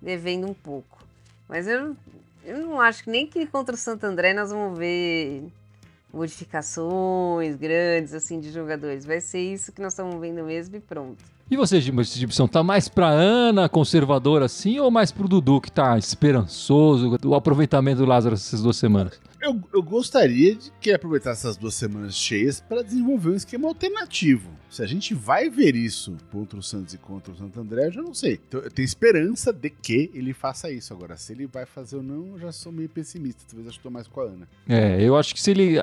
devendo 0.00 0.46
um 0.46 0.54
pouco. 0.54 0.98
Mas 1.48 1.66
eu, 1.66 1.96
eu 2.44 2.58
não 2.58 2.80
acho 2.80 3.04
que 3.04 3.10
nem 3.10 3.26
que 3.26 3.46
contra 3.46 3.74
o 3.74 3.78
Santo 3.78 4.04
André 4.04 4.34
nós 4.34 4.50
vamos 4.50 4.78
ver 4.78 5.44
modificações 6.12 7.56
grandes 7.56 8.12
assim 8.12 8.38
de 8.38 8.50
jogadores. 8.50 9.04
Vai 9.04 9.20
ser 9.20 9.40
isso 9.40 9.72
que 9.72 9.80
nós 9.80 9.92
estamos 9.92 10.20
vendo 10.20 10.44
mesmo 10.44 10.76
e 10.76 10.80
pronto. 10.80 11.24
E 11.52 11.56
você, 11.56 11.82
Gibson, 11.82 12.48
tá 12.48 12.62
mais 12.62 12.88
pra 12.88 13.10
Ana, 13.10 13.68
conservadora 13.68 14.46
assim, 14.46 14.78
ou 14.78 14.90
mais 14.90 15.12
pro 15.12 15.28
Dudu, 15.28 15.60
que 15.60 15.70
tá 15.70 15.98
esperançoso, 15.98 17.18
o 17.22 17.34
aproveitamento 17.34 17.98
do 17.98 18.06
Lázaro 18.06 18.36
essas 18.36 18.62
duas 18.62 18.78
semanas? 18.78 19.20
Eu, 19.38 19.60
eu 19.70 19.82
gostaria 19.82 20.54
de 20.54 20.72
que 20.80 20.88
ele 20.88 20.96
aproveitasse 20.96 21.46
essas 21.46 21.58
duas 21.58 21.74
semanas 21.74 22.14
cheias 22.14 22.58
para 22.58 22.80
desenvolver 22.80 23.32
um 23.32 23.34
esquema 23.34 23.68
alternativo. 23.68 24.48
Se 24.70 24.82
a 24.82 24.86
gente 24.86 25.12
vai 25.12 25.50
ver 25.50 25.76
isso 25.76 26.16
contra 26.30 26.58
o 26.58 26.62
Santos 26.62 26.94
e 26.94 26.96
contra 26.96 27.34
o 27.34 27.36
Santo 27.36 27.60
André, 27.60 27.88
eu 27.88 27.92
já 27.92 28.02
não 28.02 28.14
sei. 28.14 28.40
Então, 28.48 28.60
eu 28.60 28.70
tenho 28.70 28.86
esperança 28.86 29.52
de 29.52 29.68
que 29.68 30.10
ele 30.14 30.32
faça 30.32 30.70
isso. 30.70 30.94
Agora, 30.94 31.18
se 31.18 31.34
ele 31.34 31.46
vai 31.46 31.66
fazer 31.66 31.96
ou 31.96 32.02
não, 32.02 32.28
eu 32.32 32.38
já 32.38 32.50
sou 32.50 32.72
meio 32.72 32.88
pessimista. 32.88 33.42
Talvez 33.46 33.66
eu 33.66 33.72
estou 33.72 33.92
mais 33.92 34.08
com 34.08 34.22
a 34.22 34.24
Ana. 34.24 34.48
É, 34.66 35.02
eu 35.02 35.14
acho 35.18 35.34
que 35.34 35.42
se 35.42 35.50
ele 35.50 35.78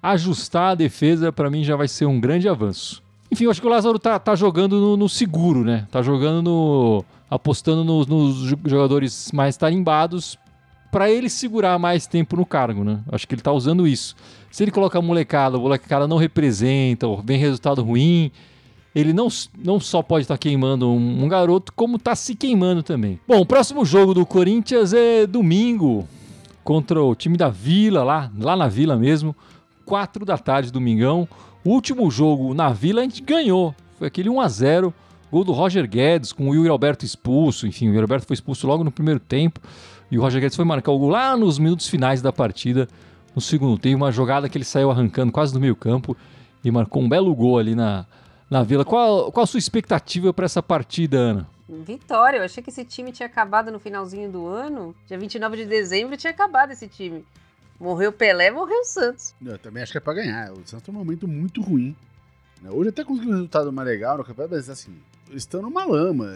ajustar 0.00 0.70
a 0.70 0.74
defesa, 0.76 1.32
para 1.32 1.50
mim 1.50 1.64
já 1.64 1.74
vai 1.74 1.88
ser 1.88 2.06
um 2.06 2.20
grande 2.20 2.48
avanço. 2.48 3.02
Enfim, 3.30 3.44
eu 3.44 3.50
acho 3.50 3.60
que 3.60 3.66
o 3.66 3.70
Lázaro 3.70 3.98
tá, 3.98 4.18
tá 4.18 4.34
jogando 4.34 4.80
no, 4.80 4.96
no 4.96 5.08
seguro, 5.08 5.62
né? 5.62 5.86
Tá 5.90 6.02
jogando 6.02 6.42
no. 6.42 7.04
apostando 7.30 7.84
nos, 7.84 8.06
nos 8.06 8.54
jogadores 8.64 9.30
mais 9.32 9.56
tarimbados 9.56 10.38
para 10.90 11.10
ele 11.10 11.28
segurar 11.28 11.78
mais 11.78 12.06
tempo 12.06 12.36
no 12.36 12.46
cargo, 12.46 12.82
né? 12.82 13.00
Acho 13.12 13.28
que 13.28 13.34
ele 13.34 13.42
tá 13.42 13.52
usando 13.52 13.86
isso. 13.86 14.16
Se 14.50 14.64
ele 14.64 14.70
coloca 14.70 14.98
a 14.98 15.02
molecada, 15.02 15.56
a 15.56 15.60
molecada 15.60 16.08
não 16.08 16.16
representa, 16.16 17.06
ou 17.06 17.22
vem 17.22 17.38
resultado 17.38 17.82
ruim, 17.82 18.32
ele 18.94 19.12
não, 19.12 19.28
não 19.62 19.78
só 19.78 20.02
pode 20.02 20.24
estar 20.24 20.34
tá 20.34 20.38
queimando 20.38 20.88
um, 20.88 21.24
um, 21.24 21.28
garoto, 21.28 21.72
como 21.74 21.96
está 21.96 22.16
se 22.16 22.34
queimando 22.34 22.82
também. 22.82 23.20
Bom, 23.28 23.40
o 23.40 23.46
próximo 23.46 23.84
jogo 23.84 24.14
do 24.14 24.24
Corinthians 24.24 24.92
é 24.92 25.26
domingo 25.26 26.08
contra 26.64 27.02
o 27.02 27.14
time 27.14 27.36
da 27.36 27.48
Vila, 27.48 28.02
lá, 28.02 28.30
lá 28.38 28.56
na 28.56 28.68
Vila 28.68 28.96
mesmo, 28.96 29.36
4 29.84 30.24
da 30.24 30.38
tarde, 30.38 30.72
domingão. 30.72 31.28
O 31.64 31.70
último 31.70 32.10
jogo 32.10 32.54
na 32.54 32.70
Vila 32.70 33.00
a 33.00 33.04
gente 33.04 33.22
ganhou. 33.22 33.74
Foi 33.98 34.08
aquele 34.08 34.28
1 34.28 34.40
a 34.40 34.48
0 34.48 34.94
Gol 35.30 35.44
do 35.44 35.52
Roger 35.52 35.86
Guedes, 35.86 36.32
com 36.32 36.48
o 36.48 36.54
Yuri 36.54 36.70
Alberto 36.70 37.04
expulso. 37.04 37.66
Enfim, 37.66 37.88
o 37.88 37.90
Yuri 37.90 38.02
Alberto 38.02 38.26
foi 38.26 38.34
expulso 38.34 38.66
logo 38.66 38.82
no 38.82 38.90
primeiro 38.90 39.20
tempo. 39.20 39.60
E 40.10 40.18
o 40.18 40.22
Roger 40.22 40.40
Guedes 40.40 40.56
foi 40.56 40.64
marcar 40.64 40.90
o 40.90 40.98
gol 40.98 41.10
lá 41.10 41.36
nos 41.36 41.58
minutos 41.58 41.86
finais 41.86 42.22
da 42.22 42.32
partida. 42.32 42.88
No 43.34 43.40
segundo 43.42 43.78
tempo, 43.78 43.98
uma 43.98 44.10
jogada 44.10 44.48
que 44.48 44.56
ele 44.56 44.64
saiu 44.64 44.90
arrancando 44.90 45.30
quase 45.30 45.52
no 45.52 45.60
meio 45.60 45.76
campo 45.76 46.16
e 46.64 46.70
marcou 46.70 47.02
um 47.02 47.08
belo 47.08 47.34
gol 47.34 47.58
ali 47.58 47.74
na, 47.74 48.06
na 48.48 48.62
Vila. 48.62 48.84
Qual, 48.84 49.30
qual 49.30 49.44
a 49.44 49.46
sua 49.46 49.58
expectativa 49.58 50.32
para 50.32 50.46
essa 50.46 50.62
partida, 50.62 51.18
Ana? 51.18 51.46
Vitória, 51.68 52.38
eu 52.38 52.44
achei 52.44 52.62
que 52.62 52.70
esse 52.70 52.84
time 52.84 53.12
tinha 53.12 53.26
acabado 53.26 53.70
no 53.70 53.78
finalzinho 53.78 54.32
do 54.32 54.46
ano. 54.46 54.94
Dia 55.06 55.18
29 55.18 55.58
de 55.58 55.66
dezembro 55.66 56.16
tinha 56.16 56.30
acabado 56.30 56.70
esse 56.70 56.88
time. 56.88 57.22
Morreu 57.80 58.12
Pelé, 58.12 58.50
morreu 58.50 58.80
o 58.80 58.84
Santos. 58.84 59.34
Eu 59.44 59.58
também 59.58 59.82
acho 59.82 59.92
que 59.92 59.98
é 59.98 60.00
pra 60.00 60.14
ganhar. 60.14 60.52
O 60.52 60.56
Santos 60.66 60.82
tem 60.82 60.94
um 60.94 60.98
momento 60.98 61.28
muito 61.28 61.60
ruim. 61.62 61.94
Né? 62.60 62.70
Hoje 62.70 62.90
até 62.90 63.04
conseguiu 63.04 63.30
um 63.30 63.34
resultado 63.34 63.72
mais 63.72 63.88
legal 63.88 64.18
no 64.18 64.24
campeonato, 64.24 64.54
mas 64.54 64.68
assim, 64.68 64.96
eles 65.28 65.42
estão 65.42 65.62
numa 65.62 65.84
lama 65.84 66.34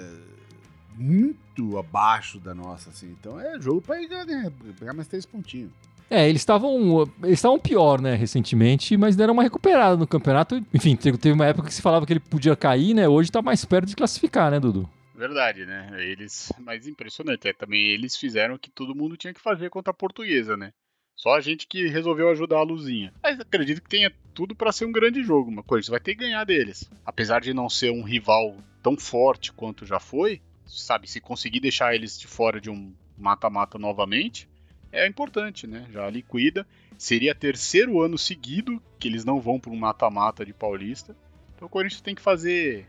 muito 0.96 1.78
abaixo 1.78 2.38
da 2.38 2.54
nossa, 2.54 2.90
assim. 2.90 3.14
Então 3.18 3.40
é 3.40 3.60
jogo 3.60 3.80
pra 3.80 4.00
ir 4.00 4.08
ganhar, 4.08 4.52
pegar 4.78 4.92
mais 4.92 5.08
três 5.08 5.26
pontinhos. 5.26 5.72
É, 6.08 6.28
eles 6.28 6.42
estavam 6.42 7.08
eles 7.22 7.38
estavam 7.38 7.58
pior, 7.58 8.00
né, 8.00 8.14
recentemente, 8.14 8.98
mas 8.98 9.16
deram 9.16 9.32
uma 9.32 9.42
recuperada 9.42 9.96
no 9.96 10.06
campeonato. 10.06 10.62
Enfim, 10.72 10.94
teve 10.94 11.32
uma 11.32 11.46
época 11.46 11.68
que 11.68 11.74
se 11.74 11.82
falava 11.82 12.04
que 12.04 12.12
ele 12.12 12.20
podia 12.20 12.54
cair, 12.54 12.92
né? 12.94 13.08
Hoje 13.08 13.32
tá 13.32 13.40
mais 13.40 13.64
perto 13.64 13.88
de 13.88 13.96
classificar, 13.96 14.50
né, 14.50 14.60
Dudu? 14.60 14.88
Verdade, 15.14 15.64
né? 15.64 15.90
Eles, 15.98 16.52
mas 16.60 16.86
impressionante, 16.86 17.48
é, 17.48 17.52
também 17.52 17.86
eles 17.86 18.16
fizeram 18.16 18.56
o 18.56 18.58
que 18.58 18.70
todo 18.70 18.94
mundo 18.94 19.16
tinha 19.16 19.32
que 19.32 19.40
fazer 19.40 19.70
contra 19.70 19.90
a 19.90 19.94
Portuguesa, 19.94 20.56
né? 20.56 20.72
Só 21.16 21.36
a 21.36 21.40
gente 21.40 21.66
que 21.66 21.86
resolveu 21.86 22.30
ajudar 22.30 22.58
a 22.58 22.62
Luzinha. 22.62 23.12
Mas 23.22 23.38
acredito 23.38 23.82
que 23.82 23.88
tenha 23.88 24.12
tudo 24.34 24.54
para 24.54 24.72
ser 24.72 24.86
um 24.86 24.92
grande 24.92 25.22
jogo, 25.22 25.50
uma 25.50 25.62
coisa, 25.62 25.90
vai 25.90 26.00
ter 26.00 26.14
que 26.14 26.22
ganhar 26.22 26.44
deles. 26.44 26.90
Apesar 27.04 27.40
de 27.40 27.54
não 27.54 27.68
ser 27.68 27.90
um 27.90 28.02
rival 28.02 28.56
tão 28.82 28.96
forte 28.96 29.52
quanto 29.52 29.86
já 29.86 30.00
foi, 30.00 30.40
sabe, 30.66 31.08
se 31.08 31.20
conseguir 31.20 31.60
deixar 31.60 31.94
eles 31.94 32.18
de 32.18 32.26
fora 32.26 32.60
de 32.60 32.70
um 32.70 32.92
mata-mata 33.16 33.78
novamente, 33.78 34.48
é 34.90 35.06
importante, 35.06 35.66
né? 35.66 35.86
Já 35.90 36.08
liquida. 36.10 36.66
Seria 36.98 37.34
terceiro 37.34 38.00
ano 38.00 38.18
seguido 38.18 38.82
que 38.98 39.08
eles 39.08 39.24
não 39.24 39.40
vão 39.40 39.58
para 39.58 39.70
um 39.70 39.76
mata-mata 39.76 40.44
de 40.44 40.52
Paulista. 40.52 41.16
Então 41.54 41.66
o 41.66 41.70
Corinthians 41.70 42.00
tem 42.00 42.14
que 42.14 42.22
fazer. 42.22 42.86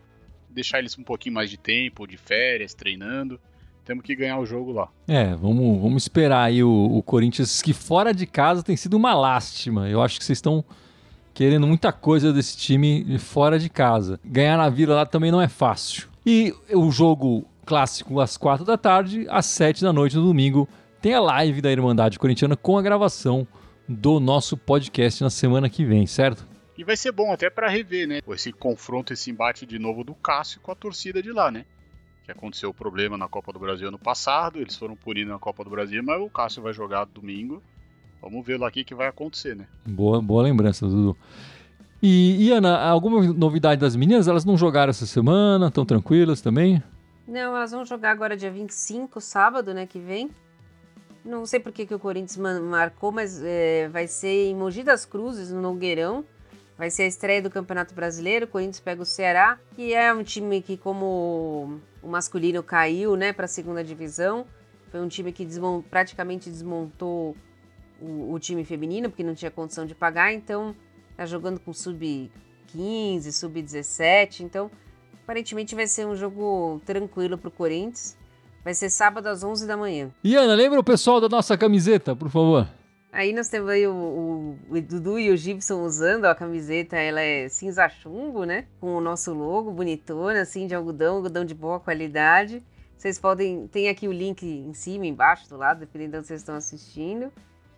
deixar 0.50 0.80
eles 0.80 0.98
um 0.98 1.04
pouquinho 1.04 1.36
mais 1.36 1.50
de 1.50 1.58
tempo, 1.58 2.06
de 2.06 2.18
férias, 2.18 2.74
treinando. 2.74 3.40
Temos 3.86 4.04
que 4.04 4.16
ganhar 4.16 4.40
o 4.40 4.46
jogo 4.46 4.72
lá. 4.72 4.88
É, 5.08 5.36
vamos, 5.36 5.82
vamos 5.82 6.04
esperar 6.04 6.44
aí 6.44 6.64
o, 6.64 6.70
o 6.70 7.04
Corinthians, 7.04 7.62
que 7.62 7.74
fora 7.74 8.14
de 8.14 8.26
casa 8.26 8.64
tem 8.64 8.78
sido 8.78 8.96
uma 8.96 9.14
lástima. 9.14 9.90
Eu 9.90 10.02
acho 10.02 10.18
que 10.18 10.26
vocês 10.26 10.38
estão 10.38 10.64
querendo 11.34 11.68
muita 11.68 11.92
coisa 11.92 12.32
desse 12.32 12.58
time 12.58 13.18
fora 13.20 13.60
de 13.60 13.70
casa. 13.70 14.20
Ganhar 14.24 14.58
na 14.58 14.70
Vila 14.70 14.96
lá 14.96 15.06
também 15.06 15.32
não 15.32 15.42
é 15.42 15.48
fácil. 15.48 16.08
E 16.26 16.54
o 16.72 16.90
jogo 16.92 17.46
clássico 17.66 18.20
às 18.20 18.38
quatro 18.38 18.66
da 18.66 18.78
tarde, 18.78 19.26
às 19.30 19.46
sete 19.46 19.82
da 19.82 19.92
noite 19.92 20.16
no 20.16 20.24
domingo, 20.24 20.68
tem 21.02 21.14
a 21.14 21.20
live 21.20 21.62
da 21.62 21.72
Irmandade 21.72 22.18
Corintiana 22.20 22.56
com 22.56 22.78
a 22.78 22.82
gravação 22.82 23.46
do 23.88 24.20
nosso 24.20 24.56
podcast 24.56 25.22
na 25.22 25.30
semana 25.30 25.70
que 25.70 25.84
vem, 25.84 26.08
certo? 26.08 26.48
E 26.78 26.84
vai 26.84 26.96
ser 26.96 27.12
bom 27.12 27.32
até 27.32 27.50
para 27.50 27.70
rever, 27.70 28.08
né? 28.08 28.22
Esse 28.30 28.52
confronto, 28.52 29.14
esse 29.14 29.30
embate 29.30 29.66
de 29.66 29.78
novo 29.78 30.04
do 30.04 30.16
Cássio 30.16 30.60
com 30.62 30.72
a 30.72 30.76
torcida 30.76 31.22
de 31.22 31.32
lá, 31.32 31.52
né? 31.52 31.66
Que 32.24 32.32
aconteceu 32.32 32.70
o 32.70 32.74
problema 32.74 33.18
na 33.18 33.28
Copa 33.28 33.52
do 33.52 33.60
Brasil 33.60 33.88
ano 33.88 34.00
passado, 34.00 34.60
eles 34.60 34.76
foram 34.76 34.96
punidos 34.96 35.32
na 35.32 35.40
Copa 35.40 35.64
do 35.64 35.70
Brasil, 35.70 36.02
mas 36.04 36.22
o 36.22 36.30
Cássio 36.30 36.62
vai 36.62 36.74
jogar 36.74 37.06
domingo. 37.06 37.62
Vamos 38.22 38.46
ver 38.46 38.58
lá 38.58 38.68
o 38.68 38.72
que, 38.72 38.96
vai 38.96 39.08
acontecer, 39.08 39.54
né? 39.56 39.68
Boa, 39.86 40.22
boa 40.22 40.44
lembrança, 40.44 40.88
Dudu. 40.88 41.18
E, 42.02 42.48
e 42.48 42.52
Ana, 42.52 42.80
alguma 42.80 43.22
novidade 43.34 43.82
das 43.82 43.96
meninas? 43.96 44.30
Elas 44.30 44.46
não 44.46 44.58
jogaram 44.58 44.90
essa 44.90 45.06
semana? 45.06 45.68
Estão 45.68 45.86
tranquilas 45.86 46.40
também? 46.40 46.82
Não, 47.28 47.56
elas 47.56 47.72
vão 47.72 47.86
jogar 47.86 48.12
agora 48.12 48.38
dia 48.38 48.52
25, 48.52 49.20
sábado, 49.20 49.74
né, 49.74 49.86
que 49.86 50.00
vem. 50.00 50.30
Não 51.26 51.46
sei 51.46 51.60
por 51.60 51.72
que, 51.72 51.86
que 51.86 51.94
o 51.94 52.00
Corinthians 52.00 52.38
marcou, 52.38 53.12
mas 53.12 53.42
é, 53.42 53.88
vai 53.90 54.08
ser 54.08 54.50
em 54.50 54.56
Mogi 54.56 54.84
das 54.84 55.06
Cruzes, 55.06 55.52
no 55.52 55.62
Nogueirão. 55.62 56.26
Vai 56.78 56.90
ser 56.90 57.04
a 57.04 57.08
estreia 57.08 57.42
do 57.42 57.50
Campeonato 57.50 57.94
Brasileiro. 57.94 58.46
O 58.46 58.48
Corinthians 58.48 58.80
pega 58.80 59.02
o 59.02 59.06
Ceará, 59.06 59.60
que 59.76 59.94
é 59.94 60.14
um 60.14 60.24
time 60.24 60.62
que, 60.62 60.76
como 60.76 61.80
o 62.02 62.08
masculino 62.08 62.64
caiu 62.64 63.16
né, 63.16 63.32
para 63.32 63.46
a 63.46 63.48
segunda 63.48 63.84
divisão, 63.84 64.46
foi 64.92 65.00
um 65.00 65.08
time 65.08 65.32
que 65.32 65.48
praticamente 65.90 66.50
desmontou 66.50 67.36
o, 68.02 68.34
o, 68.34 68.40
time 68.40 68.64
feminino, 68.66 69.10
porque 69.10 69.24
não 69.24 69.34
tinha 69.34 69.50
condição 69.50 69.86
de 69.86 69.96
pagar. 69.96 70.34
Então, 70.34 70.76
tá 71.16 71.26
jogando 71.26 71.60
com 71.60 71.74
sub-15, 71.74 73.32
sub-17. 73.32 74.42
Então, 74.42 74.70
aparentemente 75.24 75.76
vai 75.76 75.88
ser 75.88 76.06
um 76.06 76.16
jogo 76.16 76.82
tranquilo 76.86 77.38
para 77.38 77.48
o 77.48 77.52
Corinthians. 77.52 78.18
Vai 78.64 78.74
ser 78.74 78.90
sábado 78.90 79.28
às 79.28 79.44
11 79.44 79.68
da 79.68 79.76
manhã. 79.76 80.12
E 80.24 80.36
Ana, 80.36 80.54
lembra 80.54 80.80
o 80.80 80.84
pessoal 80.84 81.20
da 81.20 81.28
nossa 81.28 81.58
camiseta, 81.58 82.16
por 82.16 82.30
favor? 82.30 82.68
Aí 83.14 83.32
nós 83.32 83.48
temos 83.48 83.70
aí 83.70 83.86
o, 83.86 83.94
o, 83.94 84.60
o, 84.72 84.82
Dudu 84.82 85.20
e 85.20 85.30
o 85.30 85.38
Gibson 85.38 85.84
usando 85.84 86.26
a 86.26 86.34
camiseta, 86.34 86.96
ela 86.96 87.22
é 87.22 87.48
cinza 87.48 87.88
chumbo, 87.88 88.44
né? 88.44 88.66
Com 88.80 88.96
o 88.96 89.00
nosso 89.00 89.32
logo, 89.32 89.72
bonitona, 89.72 90.42
assim, 90.42 90.66
de 90.66 90.74
algodão, 90.74 91.18
algodão 91.18 91.46
de 91.46 91.54
boa 91.54 91.80
qualidade. 91.80 92.64
Vocês 92.98 93.20
podem, 93.20 93.68
tem 93.68 93.88
aqui 93.88 94.08
o 94.08 94.12
link 94.12 94.44
em 94.44 94.74
cima, 94.74 95.06
embaixo, 95.06 95.48
do 95.48 95.56
lado, 95.56 95.82
dependendo 95.82 96.14
de 96.14 96.18
onde 96.18 96.28
vocês 96.28 96.42
estão 96.42 96.56
assistindo. 96.56 97.32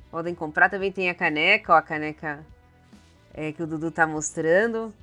Podem 0.10 0.34
comprar, 0.34 0.70
também 0.70 0.90
tem 0.90 1.10
a 1.10 1.14
caneca, 1.14 1.74
ó, 1.74 1.76
a 1.76 1.82
caneca 1.82 2.46
é, 3.34 3.52
que 3.52 3.62
o 3.62 3.68
Dudu 3.68 3.92
tá 3.92 4.08
mostrando. 4.08 4.94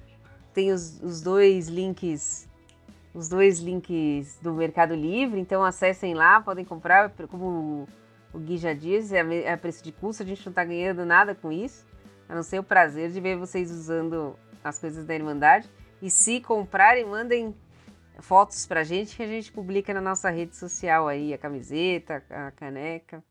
Tem 0.54 0.72
os, 0.72 0.98
os 1.02 1.20
dois 1.20 1.68
links 1.68 2.48
os 3.14 3.28
dois 3.28 3.58
links 3.58 4.38
do 4.40 4.54
Mercado 4.54 4.94
Livre, 4.94 5.38
então 5.38 5.62
acessem 5.62 6.14
lá, 6.14 6.40
podem 6.40 6.64
comprar, 6.64 7.12
como 7.28 7.86
o 8.32 8.38
Gui 8.38 8.56
já 8.56 8.72
disse, 8.72 9.14
é 9.16 9.52
a 9.52 9.56
preço 9.58 9.84
de 9.84 9.92
custo, 9.92 10.22
a 10.22 10.26
gente 10.26 10.44
não 10.44 10.50
está 10.50 10.64
ganhando 10.64 11.04
nada 11.04 11.34
com 11.34 11.52
isso, 11.52 11.86
a 12.28 12.34
não 12.34 12.42
ser 12.42 12.58
o 12.58 12.62
prazer 12.62 13.10
de 13.10 13.20
ver 13.20 13.36
vocês 13.36 13.70
usando 13.70 14.34
as 14.64 14.78
coisas 14.78 15.04
da 15.04 15.14
Irmandade. 15.14 15.68
E 16.00 16.10
se 16.10 16.40
comprarem, 16.40 17.04
mandem 17.04 17.54
fotos 18.18 18.66
pra 18.66 18.82
gente 18.82 19.16
que 19.16 19.22
a 19.22 19.26
gente 19.26 19.52
publica 19.52 19.92
na 19.92 20.00
nossa 20.00 20.30
rede 20.30 20.56
social 20.56 21.06
aí, 21.08 21.32
a 21.34 21.38
camiseta, 21.38 22.22
a 22.30 22.50
caneca. 22.50 23.22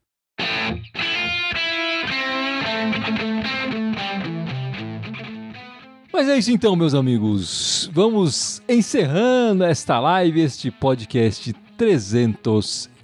Mas 6.14 6.28
é 6.28 6.38
isso 6.38 6.52
então, 6.52 6.76
meus 6.76 6.94
amigos. 6.94 7.90
Vamos 7.94 8.62
encerrando 8.70 9.64
esta 9.64 10.00
live, 10.00 10.42
este 10.42 10.70
podcast 10.70 11.52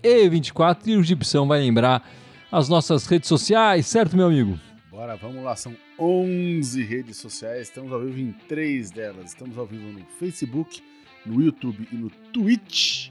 324. 0.02 0.90
E 0.90 0.96
o 0.96 1.04
Gibson 1.04 1.48
vai 1.48 1.60
lembrar 1.60 2.08
as 2.52 2.70
nossas 2.70 3.06
redes 3.06 3.28
sociais, 3.28 3.86
certo, 3.88 4.16
meu 4.16 4.28
amigo? 4.28 4.60
Bora, 4.90 5.16
vamos 5.16 5.44
lá. 5.44 5.56
São 5.56 5.76
11 6.00 6.84
redes 6.84 7.18
sociais. 7.18 7.68
Estamos 7.68 7.92
ao 7.92 8.00
vivo 8.00 8.20
em 8.20 8.32
três 8.48 8.90
delas. 8.90 9.32
Estamos 9.32 9.58
ao 9.58 9.66
vivo 9.66 9.92
no 9.92 10.06
Facebook, 10.20 10.82
no 11.26 11.42
YouTube 11.42 11.88
e 11.92 11.96
no 11.96 12.10
Twitch. 12.32 13.10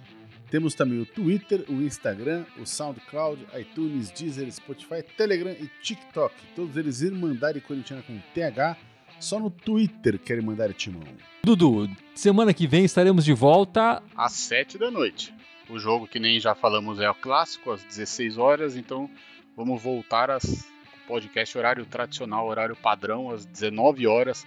Temos 0.50 0.74
também 0.74 1.00
o 1.00 1.06
Twitter, 1.06 1.64
o 1.68 1.82
Instagram, 1.82 2.44
o 2.60 2.64
SoundCloud, 2.64 3.44
iTunes, 3.58 4.10
Deezer, 4.10 4.50
Spotify, 4.52 5.02
Telegram 5.16 5.52
e 5.52 5.68
TikTok. 5.82 6.34
Todos 6.54 6.76
eles 6.76 7.02
Irmandade 7.02 7.60
Corintiana 7.60 8.02
com 8.02 8.18
TH 8.32 8.76
só 9.18 9.40
no 9.40 9.50
Twitter 9.50 10.18
querem 10.18 10.44
mandar 10.44 10.72
timão. 10.72 11.02
Dudu, 11.42 11.88
semana 12.14 12.52
que 12.52 12.66
vem 12.66 12.84
estaremos 12.84 13.24
de 13.24 13.32
volta 13.32 14.02
às 14.14 14.32
7 14.32 14.78
da 14.78 14.90
noite. 14.90 15.34
O 15.68 15.78
jogo, 15.78 16.06
que 16.06 16.18
nem 16.18 16.38
já 16.38 16.54
falamos, 16.54 17.00
é 17.00 17.10
o 17.10 17.14
clássico, 17.14 17.72
às 17.72 17.82
16 17.84 18.38
horas, 18.38 18.76
então 18.76 19.10
vamos 19.56 19.82
voltar 19.82 20.30
às 20.30 20.66
podcast 21.06 21.56
horário 21.56 21.86
tradicional, 21.86 22.46
horário 22.46 22.76
padrão, 22.76 23.30
às 23.30 23.44
19 23.44 24.06
horas, 24.06 24.46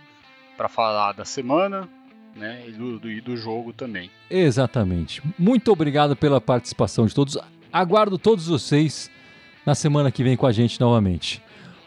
para 0.58 0.68
falar 0.68 1.14
da 1.14 1.26
semana 1.26 1.88
né, 2.36 2.64
e 2.68 2.72
do, 2.72 3.00
do, 3.00 3.12
e 3.12 3.22
do 3.22 3.38
jogo 3.38 3.74
também. 3.74 4.10
Exatamente. 4.30 5.22
Muito 5.38 5.72
obrigado 5.72 6.16
pela 6.16 6.40
participação 6.40 7.06
de 7.06 7.16
todos. 7.16 7.38
Aguardo 7.72 8.18
todos 8.18 8.48
vocês 8.48 9.10
na 9.66 9.76
semana 9.76 10.12
que 10.12 10.24
vem 10.24 10.36
com 10.36 10.48
a 10.48 10.52
gente 10.52 10.80
novamente. 10.80 11.42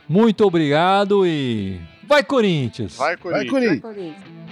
Muito 0.08 0.44
obrigado 0.44 1.26
e 1.26 1.80
vai 2.04 2.22
Corinthians! 2.22 2.96
Vai 2.96 3.16
Corinthians! 3.16 3.80
Vai, 3.80 3.80
Corinthians. 3.80 3.80
Vai, 3.80 3.94
Corinthians. 3.94 4.42